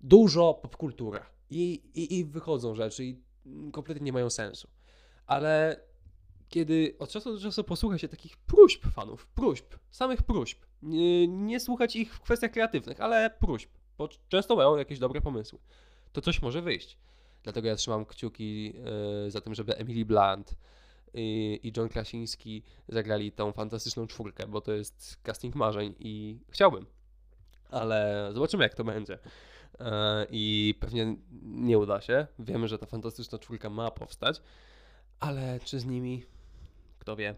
[0.00, 3.22] dużo popkultura i, i, i wychodzą rzeczy i
[3.72, 4.68] kompletnie nie mają sensu.
[5.26, 5.80] Ale
[6.48, 11.60] kiedy od czasu do czasu posłucha się takich próśb fanów, próśb, samych próśb, nie, nie
[11.60, 15.58] słuchać ich w kwestiach kreatywnych, ale próśb, bo często mają jakieś dobre pomysły,
[16.12, 16.98] to coś może wyjść.
[17.48, 18.74] Dlatego ja trzymam kciuki
[19.24, 20.54] yy, za tym, żeby Emily Blunt
[21.14, 26.86] i, John Krasiński zagrali tą fantastyczną czwórkę, bo to jest casting marzeń i chciałbym.
[27.70, 29.18] Ale zobaczymy, jak to będzie.
[29.80, 29.86] Yy,
[30.30, 32.26] I pewnie nie uda się.
[32.38, 34.42] Wiemy, że ta fantastyczna czwórka ma powstać,
[35.20, 36.24] ale czy z nimi?
[36.98, 37.34] Kto wie?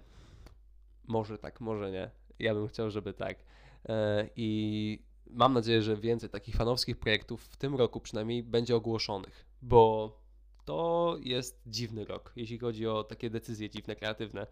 [1.06, 2.10] Może tak, może nie.
[2.38, 3.38] Ja bym chciał, żeby tak.
[3.38, 3.94] Yy,
[4.36, 10.12] I mam nadzieję, że więcej takich fanowskich projektów w tym roku przynajmniej będzie ogłoszonych, bo
[10.64, 14.46] to jest dziwny rok, jeśli chodzi o takie decyzje dziwne, kreatywne.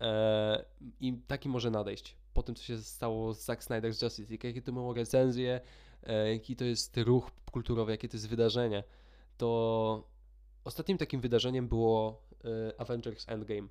[0.00, 0.64] E,
[1.00, 4.62] I taki może nadejść po tym, co się stało z Zack Snyder's Justice League, jakie
[4.62, 5.60] to mają recenzje,
[6.02, 8.84] e, jaki to jest ruch kulturowy, jakie to jest wydarzenie.
[9.36, 10.08] To
[10.64, 13.68] ostatnim takim wydarzeniem było e, Avengers Endgame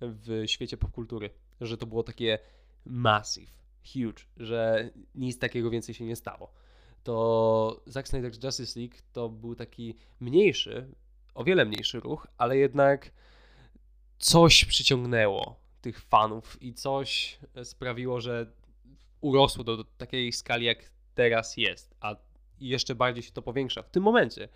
[0.00, 2.38] w świecie popkultury, że to było takie
[2.84, 3.50] massive
[3.92, 6.52] huge, że nic takiego więcej się nie stało.
[7.04, 10.88] To Zack Snyder's Justice League to był taki mniejszy,
[11.34, 13.10] o wiele mniejszy ruch, ale jednak
[14.18, 18.52] coś przyciągnęło tych fanów i coś sprawiło, że
[19.20, 22.16] urosło do, takiej skali, jak teraz jest, a
[22.60, 24.48] jeszcze bardziej się to powiększa w tym momencie.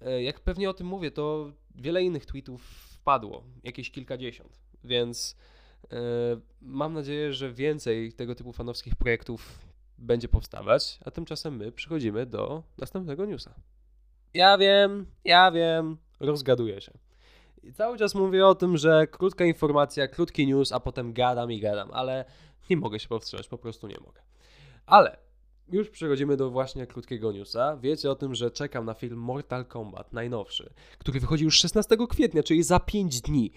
[0.00, 5.36] E, jak pewnie o tym mówię, to wiele innych tweetów wpadło, jakieś kilkadziesiąt, więc
[5.92, 9.58] E, mam nadzieję, że więcej tego typu fanowskich projektów
[10.02, 13.54] będzie powstawać, a tymczasem my przechodzimy do następnego newsa.
[14.34, 16.92] Ja wiem, ja wiem, rozgaduję się.
[17.62, 21.60] I cały czas mówię o tym, że krótka informacja, krótki news, a potem gadam i
[21.60, 22.24] gadam, ale
[22.70, 24.20] nie mogę się powstrzymać, po prostu nie mogę.
[24.86, 25.16] Ale
[25.72, 27.76] już przechodzimy do właśnie krótkiego newsa.
[27.76, 32.42] Wiecie o tym, że czekam na film Mortal Kombat, najnowszy, który wychodzi już 16 kwietnia,
[32.42, 33.52] czyli za 5 dni.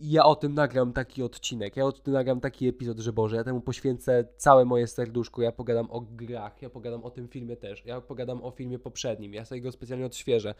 [0.00, 3.44] Ja o tym nagram taki odcinek, ja o tym nagram taki epizod, że Boże, ja
[3.44, 7.84] temu poświęcę całe moje serduszko, ja pogadam o grach, ja pogadam o tym filmie też,
[7.84, 10.54] ja pogadam o filmie poprzednim, ja sobie go specjalnie odświeżę.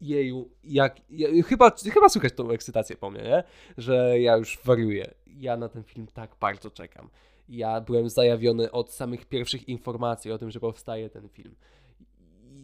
[0.00, 3.44] Jeju, jak, ja, chyba, chyba słychać tą ekscytację po mnie, nie?
[3.76, 5.14] Że ja już wariuję.
[5.26, 7.10] Ja na ten film tak bardzo czekam.
[7.48, 11.54] Ja byłem zajawiony od samych pierwszych informacji o tym, że powstaje ten film.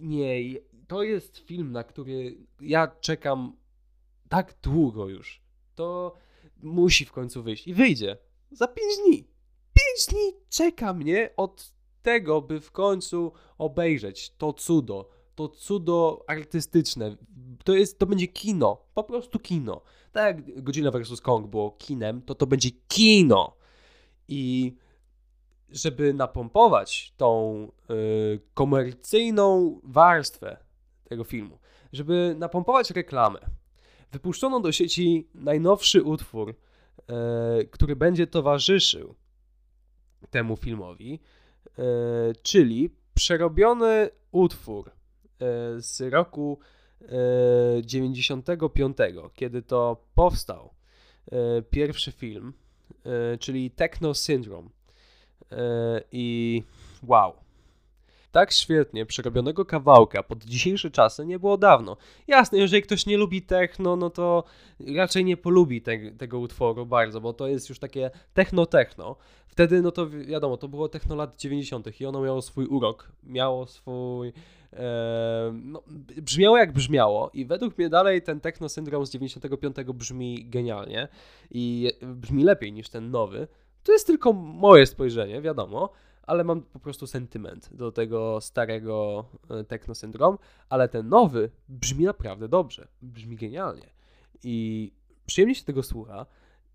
[0.01, 0.35] Nie,
[0.89, 3.57] to jest film, na który ja czekam
[4.29, 5.50] tak długo już
[5.81, 6.15] to
[6.63, 7.69] musi w końcu wyjść.
[7.69, 8.17] I wyjdzie.
[8.51, 9.25] Za 5 dni.
[9.97, 15.09] 5 dni czeka mnie od tego, by w końcu obejrzeć to cudo.
[15.35, 17.17] To cudo artystyczne.
[17.65, 18.83] To, jest, to będzie kino.
[18.95, 19.81] Po prostu kino.
[20.13, 21.21] Tak jak Godzilla vs.
[21.21, 23.57] Kong było kinem, to to będzie kino.
[24.29, 24.75] I
[25.69, 30.57] żeby napompować tą y, komercyjną warstwę
[31.05, 31.59] tego filmu,
[31.93, 33.39] żeby napompować reklamę,
[34.13, 36.55] wypuszczono do sieci najnowszy utwór,
[37.09, 39.15] e, który będzie towarzyszył
[40.31, 41.21] temu filmowi,
[41.79, 41.83] e,
[42.43, 44.93] czyli przerobiony utwór e,
[45.81, 46.59] z roku
[47.83, 48.97] 95,
[49.35, 50.75] kiedy to powstał
[51.71, 52.53] pierwszy film,
[53.41, 54.69] czyli Techno Syndrome.
[56.13, 56.63] I
[57.03, 57.35] wow,
[58.33, 61.97] tak świetnie przerobionego kawałka pod dzisiejsze czasy nie było dawno.
[62.29, 64.45] Jasne, jeżeli ktoś nie lubi techno, no to
[64.97, 69.17] raczej nie polubi te, tego utworu bardzo, bo to jest już takie techno-techno.
[69.47, 72.01] Wtedy, no to wiadomo, to było techno lat 90.
[72.01, 74.33] i ono miało swój urok, miało swój
[74.73, 75.83] E, no,
[76.23, 81.09] brzmiało jak brzmiało i według mnie dalej ten Techno Syndrome z 95 brzmi genialnie
[81.51, 83.49] i brzmi lepiej niż ten nowy.
[83.85, 85.91] To jest tylko moje spojrzenie, wiadomo,
[86.23, 92.05] ale mam po prostu sentyment do tego starego e, Techno Syndrome, ale ten nowy brzmi
[92.05, 93.91] naprawdę dobrze, brzmi genialnie
[94.45, 94.93] i
[95.27, 96.27] przyjemnie się tego słucha.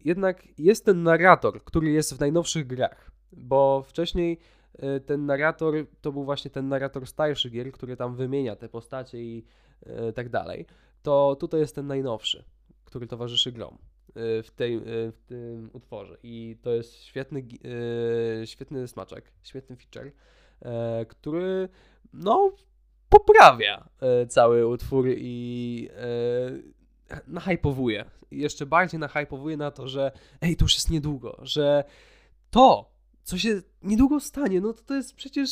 [0.05, 4.39] Jednak jest ten narrator, który jest w najnowszych grach, bo wcześniej
[4.73, 9.23] e, ten narrator to był właśnie ten narrator starszych gier, który tam wymienia te postacie
[9.23, 9.45] i
[9.85, 10.65] e, tak dalej.
[11.01, 12.43] To tutaj jest ten najnowszy,
[12.85, 13.77] który towarzyszy grom
[14.15, 16.17] w, tej, w tym utworze.
[16.23, 17.43] I to jest świetny,
[18.45, 20.11] świetny smaczek, świetny feature,
[20.61, 21.69] e, który
[22.13, 22.51] no
[23.09, 25.89] poprawia e, cały utwór i
[27.09, 28.05] e, nahypowuje.
[28.31, 31.83] Jeszcze bardziej nahypowuje na to, że ej, to już jest niedługo, że
[32.49, 32.91] to,
[33.23, 35.49] co się niedługo stanie, no to to jest przecież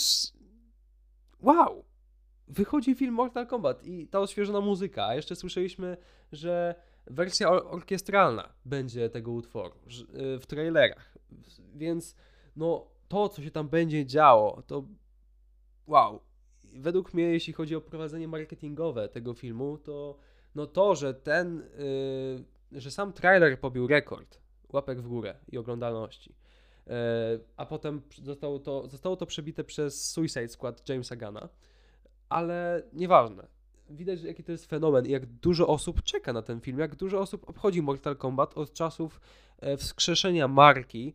[1.39, 1.85] wow.
[2.47, 5.97] Wychodzi film Mortal Kombat i ta odświeżona muzyka, a jeszcze słyszeliśmy,
[6.31, 9.75] że wersja orkiestralna będzie tego utworu
[10.35, 11.17] y, w trailerach.
[11.75, 12.15] Więc
[12.55, 14.83] no to, co się tam będzie działo, to
[15.87, 16.21] wow.
[16.63, 20.17] Według mnie, jeśli chodzi o prowadzenie marketingowe tego filmu, to
[20.55, 21.63] no to, że ten,
[22.71, 26.35] yy, że sam trailer pobił rekord łapek w górę i oglądalności,
[26.87, 26.93] yy,
[27.57, 31.49] a potem zostało to, zostało to przebite przez Suicide Squad Jamesa Gana,
[32.29, 33.47] ale nieważne
[33.89, 37.19] widać, jaki to jest fenomen i jak dużo osób czeka na ten film, jak dużo
[37.19, 39.21] osób obchodzi Mortal Kombat od czasów
[39.59, 41.13] e, wskrzeszenia marki e,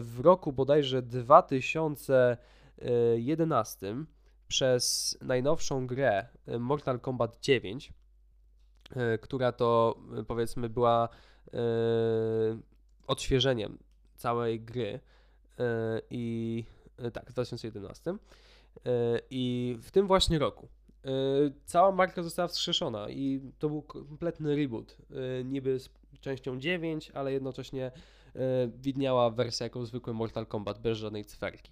[0.00, 3.96] w roku bodajże 2011
[4.48, 7.92] przez najnowszą grę e, Mortal Kombat 9,
[9.20, 11.08] która to powiedzmy była
[13.06, 13.78] odświeżeniem
[14.16, 15.00] całej gry
[16.10, 16.64] i
[17.12, 18.14] tak, w 2011
[19.30, 20.68] i w tym właśnie roku
[21.64, 24.96] cała marka została wskrzeszona i to był kompletny reboot.
[25.40, 25.90] Y, niby z
[26.20, 27.92] częścią 9, ale jednocześnie
[28.36, 28.40] y,
[28.78, 31.70] widniała wersja jako zwykły Mortal Kombat bez żadnej cyferki.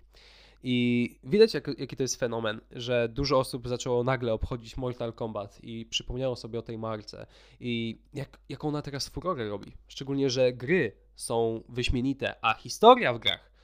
[0.66, 5.58] I widać, jak, jaki to jest fenomen, że dużo osób zaczęło nagle obchodzić Mortal Kombat
[5.62, 7.26] i przypomniało sobie o tej marce
[7.60, 9.72] i jak, jaką ona teraz furorę robi.
[9.88, 13.54] Szczególnie, że gry są wyśmienite, a historia w grach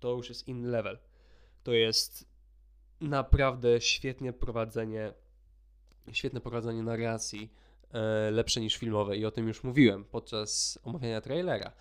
[0.00, 0.98] to już jest inny level.
[1.62, 2.27] To jest
[3.00, 5.12] naprawdę świetnie prowadzenie,
[6.12, 7.52] świetne prowadzenie narracji,
[7.92, 11.72] e, lepsze niż filmowe i o tym już mówiłem podczas omawiania trailera,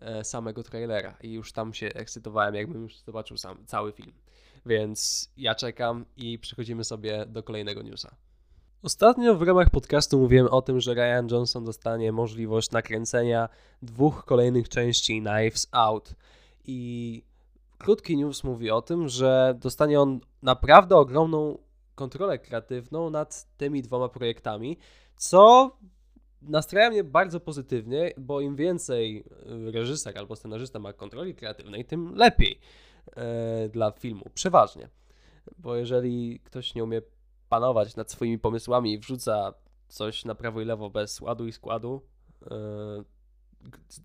[0.00, 4.12] e, samego trailera i już tam się ekscytowałem, jakbym już zobaczył sam cały film.
[4.66, 8.16] Więc ja czekam i przechodzimy sobie do kolejnego newsa.
[8.82, 13.48] Ostatnio w ramach podcastu mówiłem o tym, że Ryan Johnson dostanie możliwość nakręcenia
[13.82, 16.14] dwóch kolejnych części Knives Out
[16.64, 17.22] i
[17.80, 21.58] krótki news mówi o tym, że dostanie on naprawdę ogromną
[21.94, 24.78] kontrolę kreatywną nad tymi dwoma projektami,
[25.16, 25.70] co
[26.42, 29.24] nastraja mnie bardzo pozytywnie, bo im więcej
[29.72, 32.58] reżyser albo scenarzysta ma kontroli kreatywnej, tym lepiej
[33.16, 34.88] e, dla filmu, przeważnie.
[35.58, 37.02] Bo jeżeli ktoś nie umie
[37.48, 39.54] panować nad swoimi pomysłami i wrzuca
[39.88, 42.02] coś na prawo i lewo bez ładu i składu,
[42.50, 43.04] e,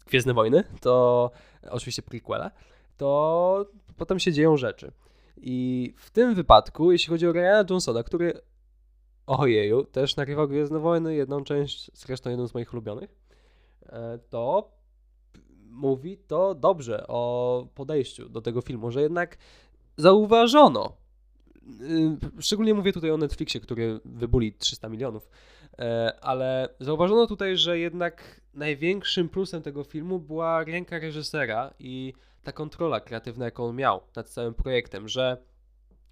[0.07, 1.31] Gwiezdne Wojny, to
[1.69, 2.51] oczywiście prequele,
[2.97, 3.65] to
[3.97, 4.91] potem się dzieją rzeczy.
[5.37, 8.41] I w tym wypadku, jeśli chodzi o Ryana Johnsona, który
[9.27, 13.15] ojeju, też nagrywał Gwiezdne Wojny, jedną część, zresztą jedną z moich ulubionych,
[13.85, 14.71] e, to
[15.69, 19.37] mówi to dobrze o podejściu do tego filmu, że jednak
[19.97, 20.97] zauważono,
[22.39, 25.29] szczególnie mówię tutaj o Netflixie, który wybuli 300 milionów,
[25.79, 32.51] e, ale zauważono tutaj, że jednak największym plusem tego filmu była ręka reżysera i ta
[32.51, 35.37] kontrola kreatywna, jaką on miał nad całym projektem, że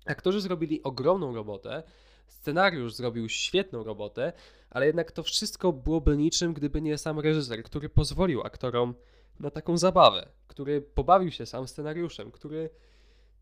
[0.06, 1.84] aktorzy zrobili ogromną robotę,
[2.28, 4.34] scenariusz zrobił świetną robotę,
[4.70, 8.96] ale jednak to wszystko byłoby niczym, gdyby nie sam reżyser, który pozwolił aktorom
[9.40, 12.70] na taką zabawę, który pobawił się sam scenariuszem, który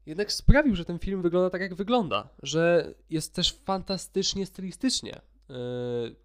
[0.06, 5.56] jednak sprawił, że ten film wygląda tak, jak wygląda, że jest też fantastycznie stylistycznie yy,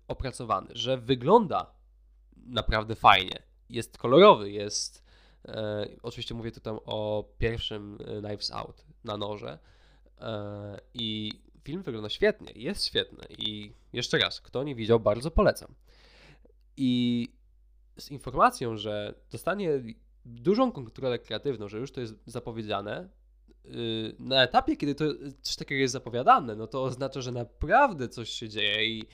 [0.08, 1.74] opracowany, że wygląda
[2.36, 5.06] naprawdę fajnie, jest kolorowy, jest
[5.48, 9.58] E, oczywiście mówię tutaj o pierwszym e, Knives Out na noże.
[10.20, 11.32] E, I
[11.64, 13.24] film wygląda świetnie, jest świetny.
[13.38, 15.74] I jeszcze raz, kto nie widział, bardzo polecam.
[16.76, 17.28] I
[17.98, 19.70] z informacją, że dostanie
[20.24, 23.08] dużą kontrolę kreatywną, że już to jest zapowiedziane,
[24.18, 25.04] na etapie, kiedy to
[25.42, 29.04] coś takiego jest zapowiadane, no to oznacza, że naprawdę coś się dzieje i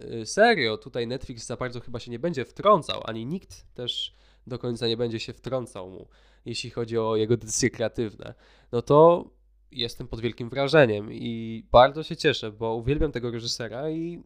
[0.00, 4.14] y, serio, tutaj Netflix za bardzo chyba się nie będzie wtrącał, ani nikt też
[4.46, 6.08] do końca nie będzie się wtrącał mu,
[6.44, 8.34] jeśli chodzi o jego decyzje kreatywne,
[8.72, 9.30] no to
[9.70, 14.22] jestem pod wielkim wrażeniem i bardzo się cieszę, bo uwielbiam tego reżysera i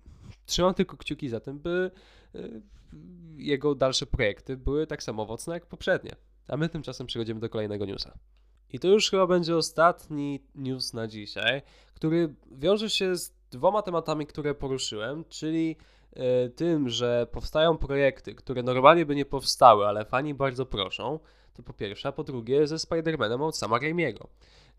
[0.46, 1.90] trzymam tylko kciuki za tym, by
[2.34, 2.62] y,
[3.36, 6.10] jego dalsze projekty były tak samo owocne jak poprzednie.
[6.48, 8.18] A my tymczasem przechodzimy do kolejnego newsa.
[8.72, 11.62] I to już chyba będzie ostatni news na dzisiaj,
[11.94, 15.76] który wiąże się z dwoma tematami, które poruszyłem, czyli
[16.12, 21.18] e, tym, że powstają projekty, które normalnie by nie powstały, ale fani bardzo proszą,
[21.54, 24.28] to po pierwsze, a po drugie ze Spider-Manem od sama Raimiego.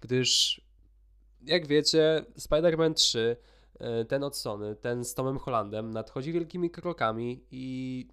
[0.02, 0.62] Gdyż,
[1.46, 3.38] jak wiecie, Spider-Man 3,
[3.80, 8.08] e, ten od Sony, ten z Tomem Hollandem, nadchodzi wielkimi krokami i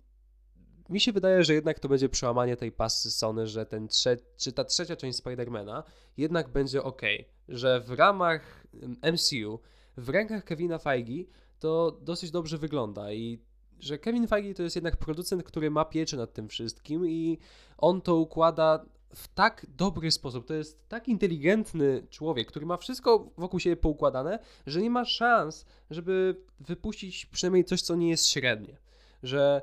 [0.89, 4.53] mi się wydaje, że jednak to będzie przełamanie tej pasy Sony, że ten trze czy
[4.53, 5.85] ta trzecia część Spidermana
[6.17, 7.03] jednak będzie ok,
[7.49, 8.67] że w ramach
[9.13, 9.61] MCU,
[9.97, 11.25] w rękach Kevina Feige
[11.59, 13.39] to dosyć dobrze wygląda i
[13.81, 17.39] że Kevin Feige to jest jednak producent, który ma pieczę nad tym wszystkim i
[17.79, 18.85] on to układa
[19.15, 20.47] w tak dobry sposób.
[20.47, 25.67] To jest tak inteligentny człowiek, który ma wszystko wokół siebie poukładane, że nie ma szans,
[25.91, 28.77] żeby wypuścić przynajmniej coś, co nie jest średnie.
[29.23, 29.63] Że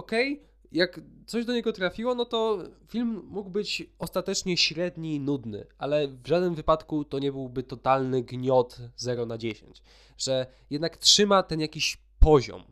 [0.00, 5.66] okay, jak coś do niego trafiło, no to film mógł być ostatecznie średni i nudny,
[5.78, 9.82] ale w żadnym wypadku to nie byłby totalny gniot 0 na 10.
[10.18, 12.62] Że jednak trzyma ten jakiś poziom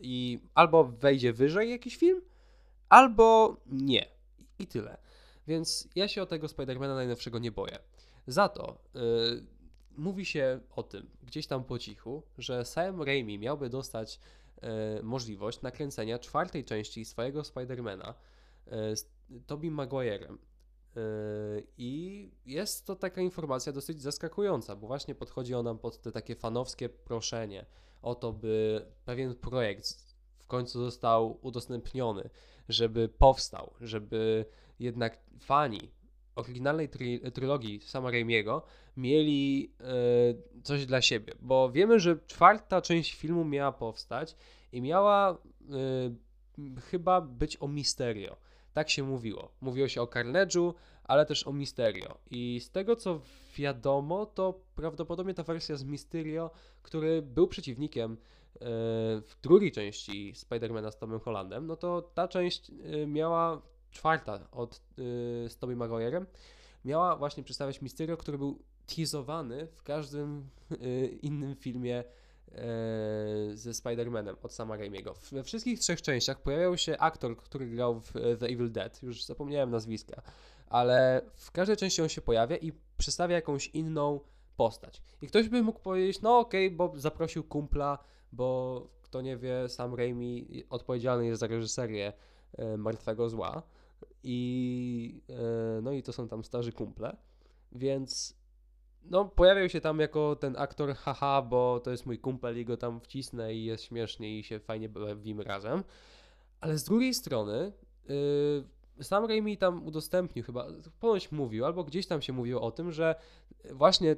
[0.00, 2.20] i albo wejdzie wyżej jakiś film,
[2.88, 4.06] albo nie.
[4.58, 4.96] I tyle.
[5.46, 7.78] Więc ja się o tego Spidermana najnowszego nie boję.
[8.26, 9.44] Za to yy,
[9.96, 14.20] mówi się o tym gdzieś tam po cichu, że Sam Raimi miałby dostać
[15.02, 18.14] możliwość nakręcenia czwartej części swojego Spidermana
[18.66, 19.10] e, z
[19.46, 20.38] Tobey Maguirem.
[20.96, 21.00] E,
[21.78, 26.88] I jest to taka informacja dosyć zaskakująca, bo właśnie podchodzi ona pod te takie fanowskie
[26.88, 27.66] proszenie
[28.02, 32.30] o to, by pewien projekt w końcu został udostępniony,
[32.68, 34.44] żeby powstał, żeby
[34.78, 35.90] jednak fani
[36.40, 38.62] oryginalnej try trylogii sama Raimiego
[38.96, 44.36] mieli e, coś dla siebie, bo wiemy, że czwarta część filmu miała powstać
[44.72, 45.36] i miała e,
[46.80, 48.36] chyba być o Misterio.
[48.72, 49.52] Tak się mówiło.
[49.60, 50.74] Mówiło się o Carnage'u,
[51.04, 52.18] ale też o Misterio.
[52.30, 53.20] I z tego co
[53.56, 56.50] wiadomo, to prawdopodobnie ta wersja z Misterio,
[56.82, 58.16] który był przeciwnikiem e,
[59.20, 62.72] w drugiej części Spidermana z Tomem Hollandem, no to ta część
[63.06, 64.80] miała czwarta od y,
[65.48, 66.26] z Tobey Maguire'em,
[66.84, 68.58] miała właśnie przedstawiać Mysterio, który był
[68.96, 72.04] teasowany w każdym y, innym filmie
[72.48, 72.54] y,
[73.56, 75.14] ze Spider-Manem od sama Raimiego.
[75.32, 79.70] We wszystkich trzech częściach pojawiał się aktor, który grał w The Evil Dead, już zapomniałem
[79.70, 80.22] nazwiska,
[80.66, 84.20] ale w każdej części on się pojawia i przedstawia jakąś inną
[84.56, 85.02] postać.
[85.22, 87.98] I ktoś by mógł powiedzieć, no okej, okay, bo zaprosił kumpla,
[88.32, 92.12] bo kto nie wie, sam Raimi odpowiedzialny jest za reżyserię
[92.78, 93.62] Martwego Zła
[94.22, 97.16] i e, no i to są tam starzy kumple,
[97.72, 98.40] więc
[99.02, 102.76] no pojawiał się tam jako ten aktor haha, bo to jest mój kumpel i go
[102.76, 105.84] tam wcisnę i jest śmiesznie i się fajnie bawimy razem,
[106.60, 107.72] ale z drugiej strony
[108.98, 110.66] yy, sam Raimi tam udostępnił chyba,
[111.00, 113.14] ponoć mówił, albo gdzieś tam się mówiło o tym, że
[113.72, 114.16] właśnie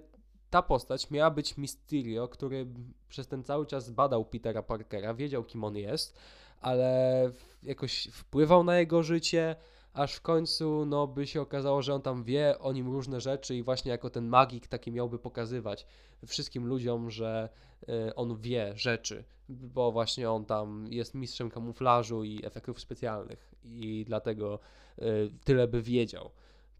[0.51, 2.67] ta postać miała być Mysterio, który
[3.09, 6.19] przez ten cały czas badał Petera Parkera, wiedział kim on jest,
[6.63, 7.31] ale
[7.63, 9.57] jakoś wpływał na jego życie,
[9.93, 13.57] aż w końcu no, by się okazało, że on tam wie o nim różne rzeczy
[13.57, 15.87] i właśnie jako ten magik taki miałby pokazywać
[16.27, 17.49] wszystkim ludziom, że
[17.89, 24.05] y, on wie rzeczy, bo właśnie on tam jest mistrzem kamuflażu i efektów specjalnych i
[24.07, 24.59] dlatego
[24.99, 26.31] y, tyle by wiedział,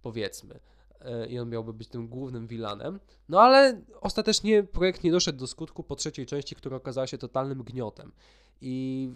[0.03, 3.01] powiedzmy y, i on miałby być tym głównym vilanem.
[3.29, 7.63] No ale ostatecznie projekt nie doszedł do skutku po trzeciej części, która okazała się totalnym
[7.63, 8.13] gniotem.
[8.61, 9.11] I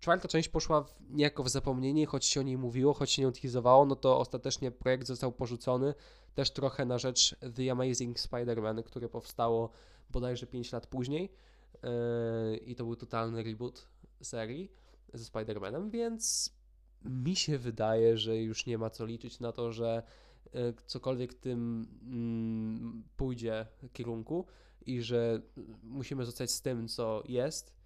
[0.00, 3.28] Czwarta część poszła w, niejako w zapomnienie, choć się o niej mówiło, choć się nie
[3.28, 5.94] utilizowało, no to ostatecznie projekt został porzucony
[6.34, 9.70] też trochę na rzecz The Amazing Spider-Man, które powstało
[10.10, 11.32] bodajże 5 lat później
[11.82, 13.88] yy, i to był totalny reboot
[14.22, 14.72] serii
[15.14, 16.52] ze Spider-Manem, więc
[17.04, 20.02] mi się wydaje, że już nie ma co liczyć na to, że
[20.54, 21.86] yy, cokolwiek tym
[22.96, 24.46] yy, pójdzie kierunku
[24.86, 25.42] i że
[25.82, 27.79] musimy zostać z tym, co jest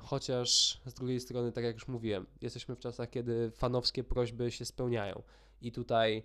[0.00, 4.64] chociaż z drugiej strony, tak jak już mówiłem, jesteśmy w czasach, kiedy fanowskie prośby się
[4.64, 5.22] spełniają
[5.62, 6.22] i tutaj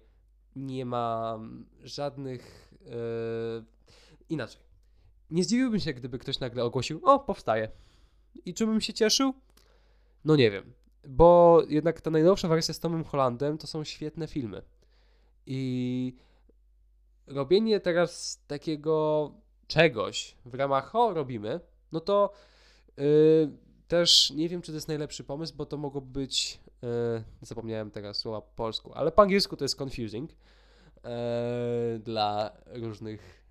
[0.56, 1.40] nie ma
[1.84, 2.74] żadnych.
[2.86, 2.94] E,
[4.30, 4.62] inaczej.
[5.32, 7.70] Nie zdziwiłbym się, gdyby ktoś nagle ogłosił: O, powstaje.
[8.46, 9.34] I czym bym się cieszył?
[10.26, 10.74] No nie wiem.
[11.08, 14.62] Bo jednak ta najnowsza wersja z Tomem Hollandem to są świetne filmy.
[15.46, 16.14] I
[17.28, 19.32] robienie teraz takiego
[19.68, 21.60] czegoś w ramach o robimy,
[21.92, 22.34] no to
[23.88, 28.18] też nie wiem, czy to jest najlepszy pomysł, bo to mogło być, yy, zapomniałem teraz
[28.18, 30.32] słowa po polsku, ale po angielsku to jest confusing,
[31.04, 33.46] e, dla różnych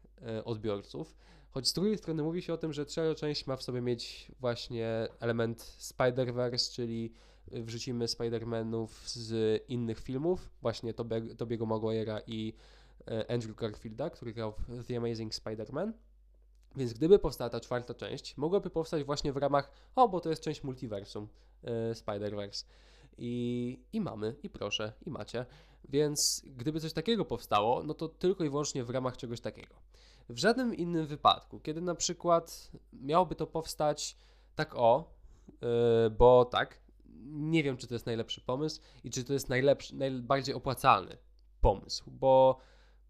[0.45, 1.17] odbiorców.
[1.51, 4.33] Choć z drugiej strony mówi się o tym, że trzecia część ma w sobie mieć
[4.41, 7.13] właśnie element Spider-Verse, czyli
[7.47, 10.95] wrzucimy Spider-Manów z innych filmów, właśnie
[11.39, 12.55] Tobiego Maguire'a i
[13.29, 15.93] Andrew Garfielda, który grał w The Amazing Spider-Man.
[16.77, 20.43] Więc gdyby powstała ta czwarta część, mogłaby powstać właśnie w ramach, o, bo to jest
[20.43, 21.29] część multiversum
[21.63, 22.65] yy, Spider-Verse.
[23.19, 25.47] I, I mamy, i proszę, i macie.
[25.89, 29.75] Więc gdyby coś takiego powstało, no to tylko i wyłącznie w ramach czegoś takiego.
[30.29, 34.17] W żadnym innym wypadku, kiedy na przykład miałoby to powstać
[34.55, 35.15] tak o,
[35.63, 36.81] yy, bo tak,
[37.27, 41.17] nie wiem, czy to jest najlepszy pomysł i czy to jest najlepszy, najbardziej opłacalny
[41.61, 42.61] pomysł, bo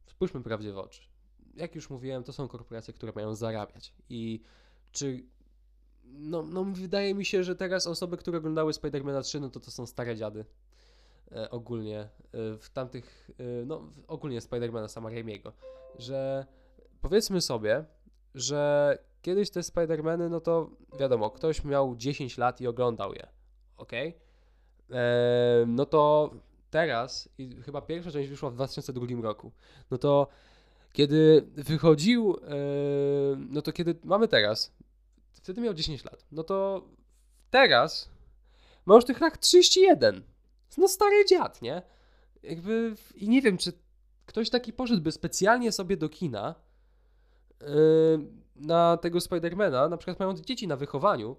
[0.06, 1.02] spójrzmy prawdzie w oczy.
[1.58, 3.92] Jak już mówiłem, to są korporacje, które mają zarabiać.
[4.10, 4.42] I
[4.92, 5.24] czy.
[6.04, 9.70] No, no wydaje mi się, że teraz osoby, które oglądały Spider-Man 3, no to to
[9.70, 10.44] są stare dziady.
[11.32, 12.00] E, ogólnie.
[12.00, 12.08] E,
[12.58, 13.30] w tamtych.
[13.38, 15.52] E, no, ogólnie Spider-Mana sama Raimiego.
[15.98, 16.46] Że
[17.00, 17.84] powiedzmy sobie,
[18.34, 23.38] że kiedyś te Spider-Many, no to wiadomo, ktoś miał 10 lat i oglądał je
[23.78, 23.92] ok?
[23.92, 26.30] E, no to
[26.70, 29.52] teraz, i chyba pierwsza część wyszła w 2002 roku,
[29.90, 30.28] no to
[30.98, 32.56] kiedy wychodził, e,
[33.50, 34.72] no to kiedy mamy teraz,
[35.32, 36.88] wtedy miał 10 lat, no to
[37.50, 38.10] teraz
[38.86, 40.22] ma już tych lat 31.
[40.78, 41.82] No stary dziad, nie?
[42.42, 43.72] Jakby, i nie wiem, czy
[44.26, 46.54] ktoś taki poszedłby specjalnie sobie do kina
[47.60, 47.66] yy,
[48.56, 51.36] na tego Spidermana, na przykład mając dzieci na wychowaniu,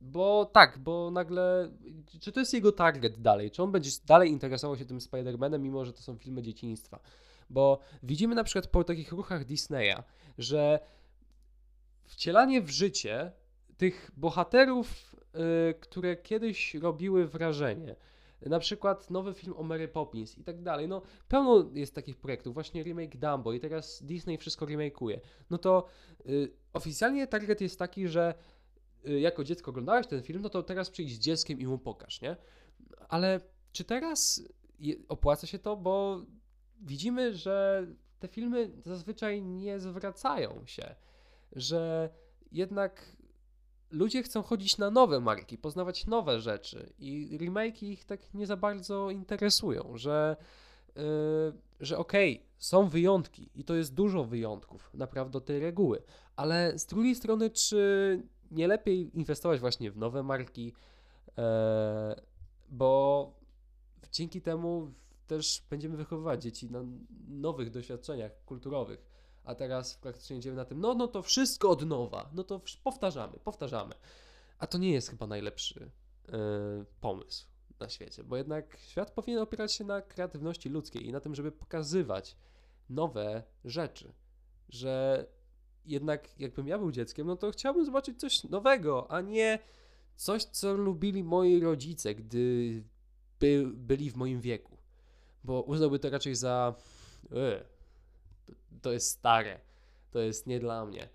[0.00, 1.70] bo tak, bo nagle,
[2.20, 3.50] czy to jest jego target dalej?
[3.50, 7.00] Czy on będzie dalej interesował się tym Spider-Manem, mimo że to są filmy dzieciństwa?
[7.54, 10.02] Bo widzimy na przykład po takich ruchach Disneya,
[10.38, 10.80] że
[12.04, 13.32] wcielanie w życie
[13.76, 17.96] tych bohaterów, yy, które kiedyś robiły wrażenie,
[18.42, 20.88] na przykład nowy film o Mary Poppins i tak dalej.
[20.88, 25.20] No, pełno jest takich projektów, właśnie remake Dumbo i teraz Disney wszystko remakeuje.
[25.50, 25.86] No to
[26.24, 28.34] yy, oficjalnie target jest taki, że
[29.08, 32.20] Y, jako dziecko oglądałeś ten film, no to teraz przyjdź z dzieckiem i mu pokaż,
[32.20, 32.36] nie?
[33.08, 33.40] Ale
[33.72, 34.42] czy teraz
[35.08, 36.20] opłaca się to, bo
[36.84, 37.86] widzimy, że
[38.20, 40.94] te filmy zazwyczaj nie zwracają się,
[41.52, 42.10] że
[42.52, 43.16] jednak
[43.90, 48.56] ludzie chcą chodzić na nowe marki, poznawać nowe rzeczy i remake ich tak nie za
[48.56, 50.36] bardzo interesują, że,
[50.96, 51.02] yy,
[51.80, 56.02] że okej, okay, są wyjątki i to jest dużo wyjątków, naprawdę do tej reguły,
[56.36, 60.72] ale z drugiej strony, czy nie lepiej inwestować właśnie w nowe marki,
[61.38, 62.20] e,
[62.68, 63.32] bo
[64.12, 64.92] dzięki temu
[65.26, 66.84] też będziemy wychowywać dzieci na
[67.28, 69.14] nowych doświadczeniach kulturowych.
[69.44, 73.38] A teraz praktycznie idziemy na tym, no, no to wszystko od nowa, no to powtarzamy,
[73.44, 73.94] powtarzamy.
[74.58, 75.90] A to nie jest chyba najlepszy
[76.28, 76.38] e,
[77.00, 77.46] pomysł
[77.80, 81.52] na świecie, bo jednak świat powinien opierać się na kreatywności ludzkiej i na tym, żeby
[81.52, 82.36] pokazywać
[82.90, 84.12] nowe rzeczy,
[84.68, 85.26] że
[85.84, 89.58] jednak jakbym ja był dzieckiem, no to chciałbym zobaczyć coś nowego, a nie
[90.16, 92.84] coś, co lubili moi rodzice, gdy
[93.40, 94.73] by, byli w moim wieku.
[95.44, 96.74] Bo uznałby to raczej za
[97.32, 97.64] e,
[98.82, 99.60] to jest stare,
[100.10, 101.08] to jest nie dla mnie.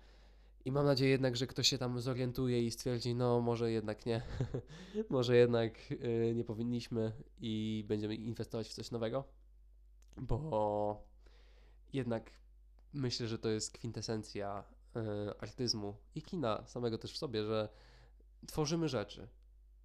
[0.64, 4.22] I mam nadzieję jednak, że ktoś się tam zorientuje i stwierdzi, no może jednak nie,
[5.10, 9.24] może jednak y, nie powinniśmy i będziemy inwestować w coś nowego,
[10.16, 11.02] bo
[11.92, 12.30] jednak
[12.92, 14.64] myślę, że to jest kwintesencja
[14.96, 15.00] y,
[15.38, 17.68] artyzmu i kina samego też w sobie, że
[18.46, 19.28] tworzymy rzeczy.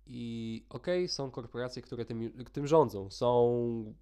[0.08, 3.10] I okej, okay, są korporacje, które tym, tym rządzą.
[3.10, 3.96] Są.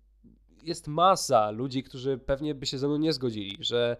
[0.63, 3.97] Jest masa ludzi, którzy pewnie by się ze mną nie zgodzili, że.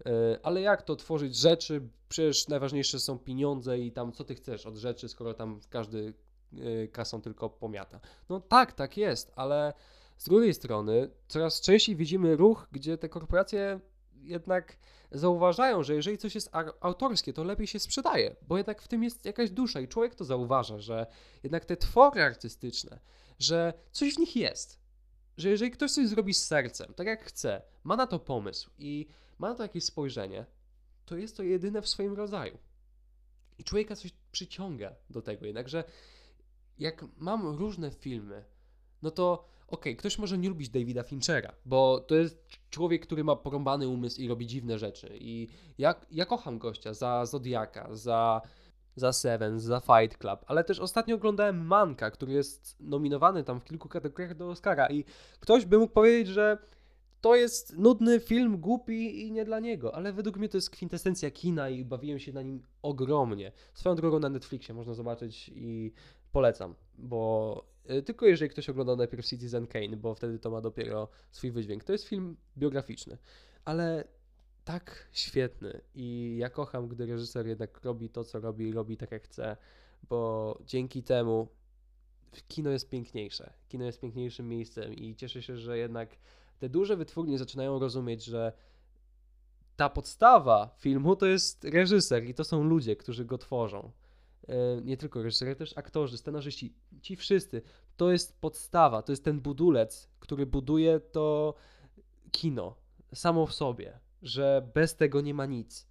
[0.00, 1.88] Y, ale jak to tworzyć rzeczy?
[2.08, 6.14] Przecież najważniejsze są pieniądze i tam co ty chcesz od rzeczy, skoro tam każdy
[6.52, 8.00] y, kasą tylko pomiata.
[8.28, 9.72] No tak, tak jest, ale
[10.18, 13.80] z drugiej strony coraz częściej widzimy ruch, gdzie te korporacje
[14.22, 14.76] jednak
[15.12, 16.50] zauważają, że jeżeli coś jest
[16.80, 20.24] autorskie, to lepiej się sprzedaje, bo jednak w tym jest jakaś dusza i człowiek to
[20.24, 21.06] zauważa, że
[21.42, 22.98] jednak te twory artystyczne,
[23.38, 24.81] że coś w nich jest.
[25.36, 29.06] Że jeżeli ktoś coś zrobi z sercem, tak jak chce, ma na to pomysł i
[29.38, 30.46] ma na to jakieś spojrzenie,
[31.04, 32.58] to jest to jedyne w swoim rodzaju.
[33.58, 35.46] I człowieka coś przyciąga do tego.
[35.46, 35.84] Jednakże
[36.78, 38.44] jak mam różne filmy,
[39.02, 39.32] no to
[39.66, 43.88] okej, okay, ktoś może nie lubić Davida Finchera, bo to jest człowiek, który ma porąbany
[43.88, 45.16] umysł i robi dziwne rzeczy.
[45.20, 48.40] I ja, ja kocham gościa za Zodiaka, za,
[48.96, 53.64] za Seven, za Fight Club, ale też ostatnio oglądałem Manka, który jest nominowany tam w
[53.64, 55.04] kilku kategoriach do Oscara i
[55.40, 56.58] ktoś by mógł powiedzieć, że
[57.20, 61.30] to jest nudny film, głupi i nie dla niego, ale według mnie to jest kwintesencja
[61.30, 63.52] kina i bawiłem się na nim ogromnie.
[63.74, 65.92] Swoją drogą na Netflixie można zobaczyć i
[66.32, 71.08] polecam, bo y, tylko jeżeli ktoś oglądał najpierw Citizen Kane, bo wtedy to ma dopiero
[71.30, 71.84] swój wydźwięk.
[71.84, 73.18] To jest film biograficzny,
[73.64, 74.04] ale
[74.64, 79.22] tak świetny i ja kocham, gdy reżyser jednak robi to, co robi, robi tak jak
[79.22, 79.56] chce,
[80.08, 81.48] bo dzięki temu
[82.48, 83.52] kino jest piękniejsze.
[83.68, 86.16] Kino jest piękniejszym miejscem i cieszę się, że jednak
[86.58, 88.52] te duże wytwórnie zaczynają rozumieć, że
[89.76, 93.90] ta podstawa filmu to jest reżyser i to są ludzie, którzy go tworzą.
[94.48, 97.62] E, nie tylko reżyser, ale też aktorzy, scenarzyści, ci wszyscy.
[97.96, 101.54] To jest podstawa, to jest ten budulec, który buduje to
[102.30, 102.76] kino
[103.14, 105.86] samo w sobie, że bez tego nie ma nic.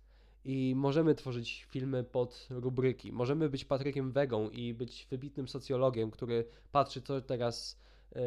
[0.45, 3.11] I możemy tworzyć filmy pod rubryki.
[3.11, 7.79] Możemy być Patrykiem Wegą i być wybitnym socjologiem, który patrzy, co teraz
[8.15, 8.21] e,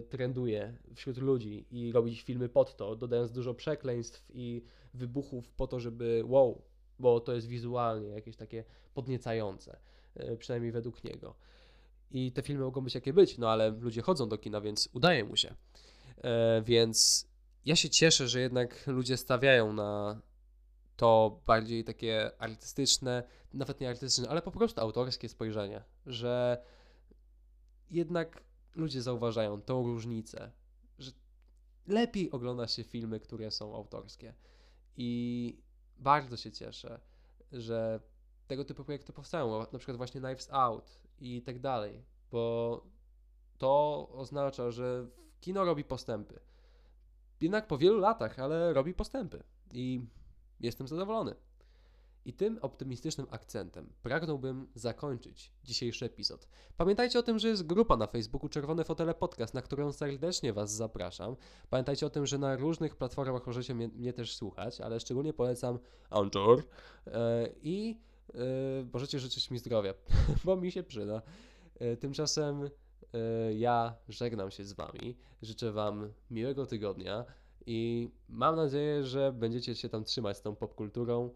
[0.00, 4.62] trenduje wśród ludzi i robić filmy pod to, dodając dużo przekleństw i
[4.94, 6.62] wybuchów po to, żeby wow,
[6.98, 9.76] bo to jest wizualnie jakieś takie podniecające,
[10.14, 11.34] e, przynajmniej według niego.
[12.10, 15.24] I te filmy mogą być jakie być, no ale ludzie chodzą do kina, więc udaje
[15.24, 15.54] mu się.
[16.24, 17.28] E, więc
[17.64, 20.20] ja się cieszę, że jednak ludzie stawiają na
[20.96, 26.64] to bardziej takie artystyczne, nawet nie artystyczne, ale po prostu autorskie spojrzenie, że
[27.90, 28.44] jednak
[28.74, 30.52] ludzie zauważają tą różnicę,
[30.98, 31.10] że
[31.86, 34.34] lepiej ogląda się filmy, które są autorskie.
[34.96, 35.62] I
[35.96, 37.00] bardzo się cieszę,
[37.52, 38.00] że
[38.46, 42.84] tego typu projekty powstają, na przykład właśnie Knives Out i tak dalej, bo
[43.58, 45.06] to oznacza, że
[45.40, 46.40] kino robi postępy.
[47.44, 49.42] Jednak po wielu latach, ale robi postępy.
[49.72, 50.00] I
[50.60, 51.34] Jestem zadowolony.
[52.24, 56.48] I tym optymistycznym akcentem pragnąłbym zakończyć dzisiejszy epizod.
[56.76, 60.72] Pamiętajcie o tym, że jest grupa na Facebooku Czerwone Fotele Podcast, na którą serdecznie Was
[60.72, 61.36] zapraszam.
[61.70, 65.78] Pamiętajcie o tym, że na różnych platformach możecie mnie, mnie też słuchać, ale szczególnie polecam
[66.10, 66.62] Anchor
[67.06, 68.00] e, i
[68.34, 68.42] yy,
[68.92, 69.94] możecie życzyć mi zdrowia,
[70.44, 71.22] bo mi się przyda.
[71.80, 72.70] Yy, tymczasem
[73.54, 75.16] ja żegnam się z Wami.
[75.42, 77.24] Życzę Wam miłego tygodnia.
[77.66, 81.30] I mam nadzieję, że będziecie się tam trzymać z tą popkulturą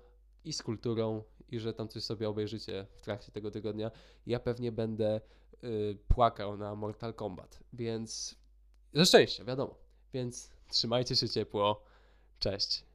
[0.44, 3.90] i z kulturą i że tam coś sobie obejrzycie w trakcie tego tygodnia.
[4.26, 5.20] Ja pewnie będę
[5.64, 8.34] y, płakał na Mortal Kombat, więc
[8.92, 9.74] ze szczęścia, wiadomo.
[10.12, 11.82] Więc trzymajcie się ciepło.
[12.38, 12.87] Cześć.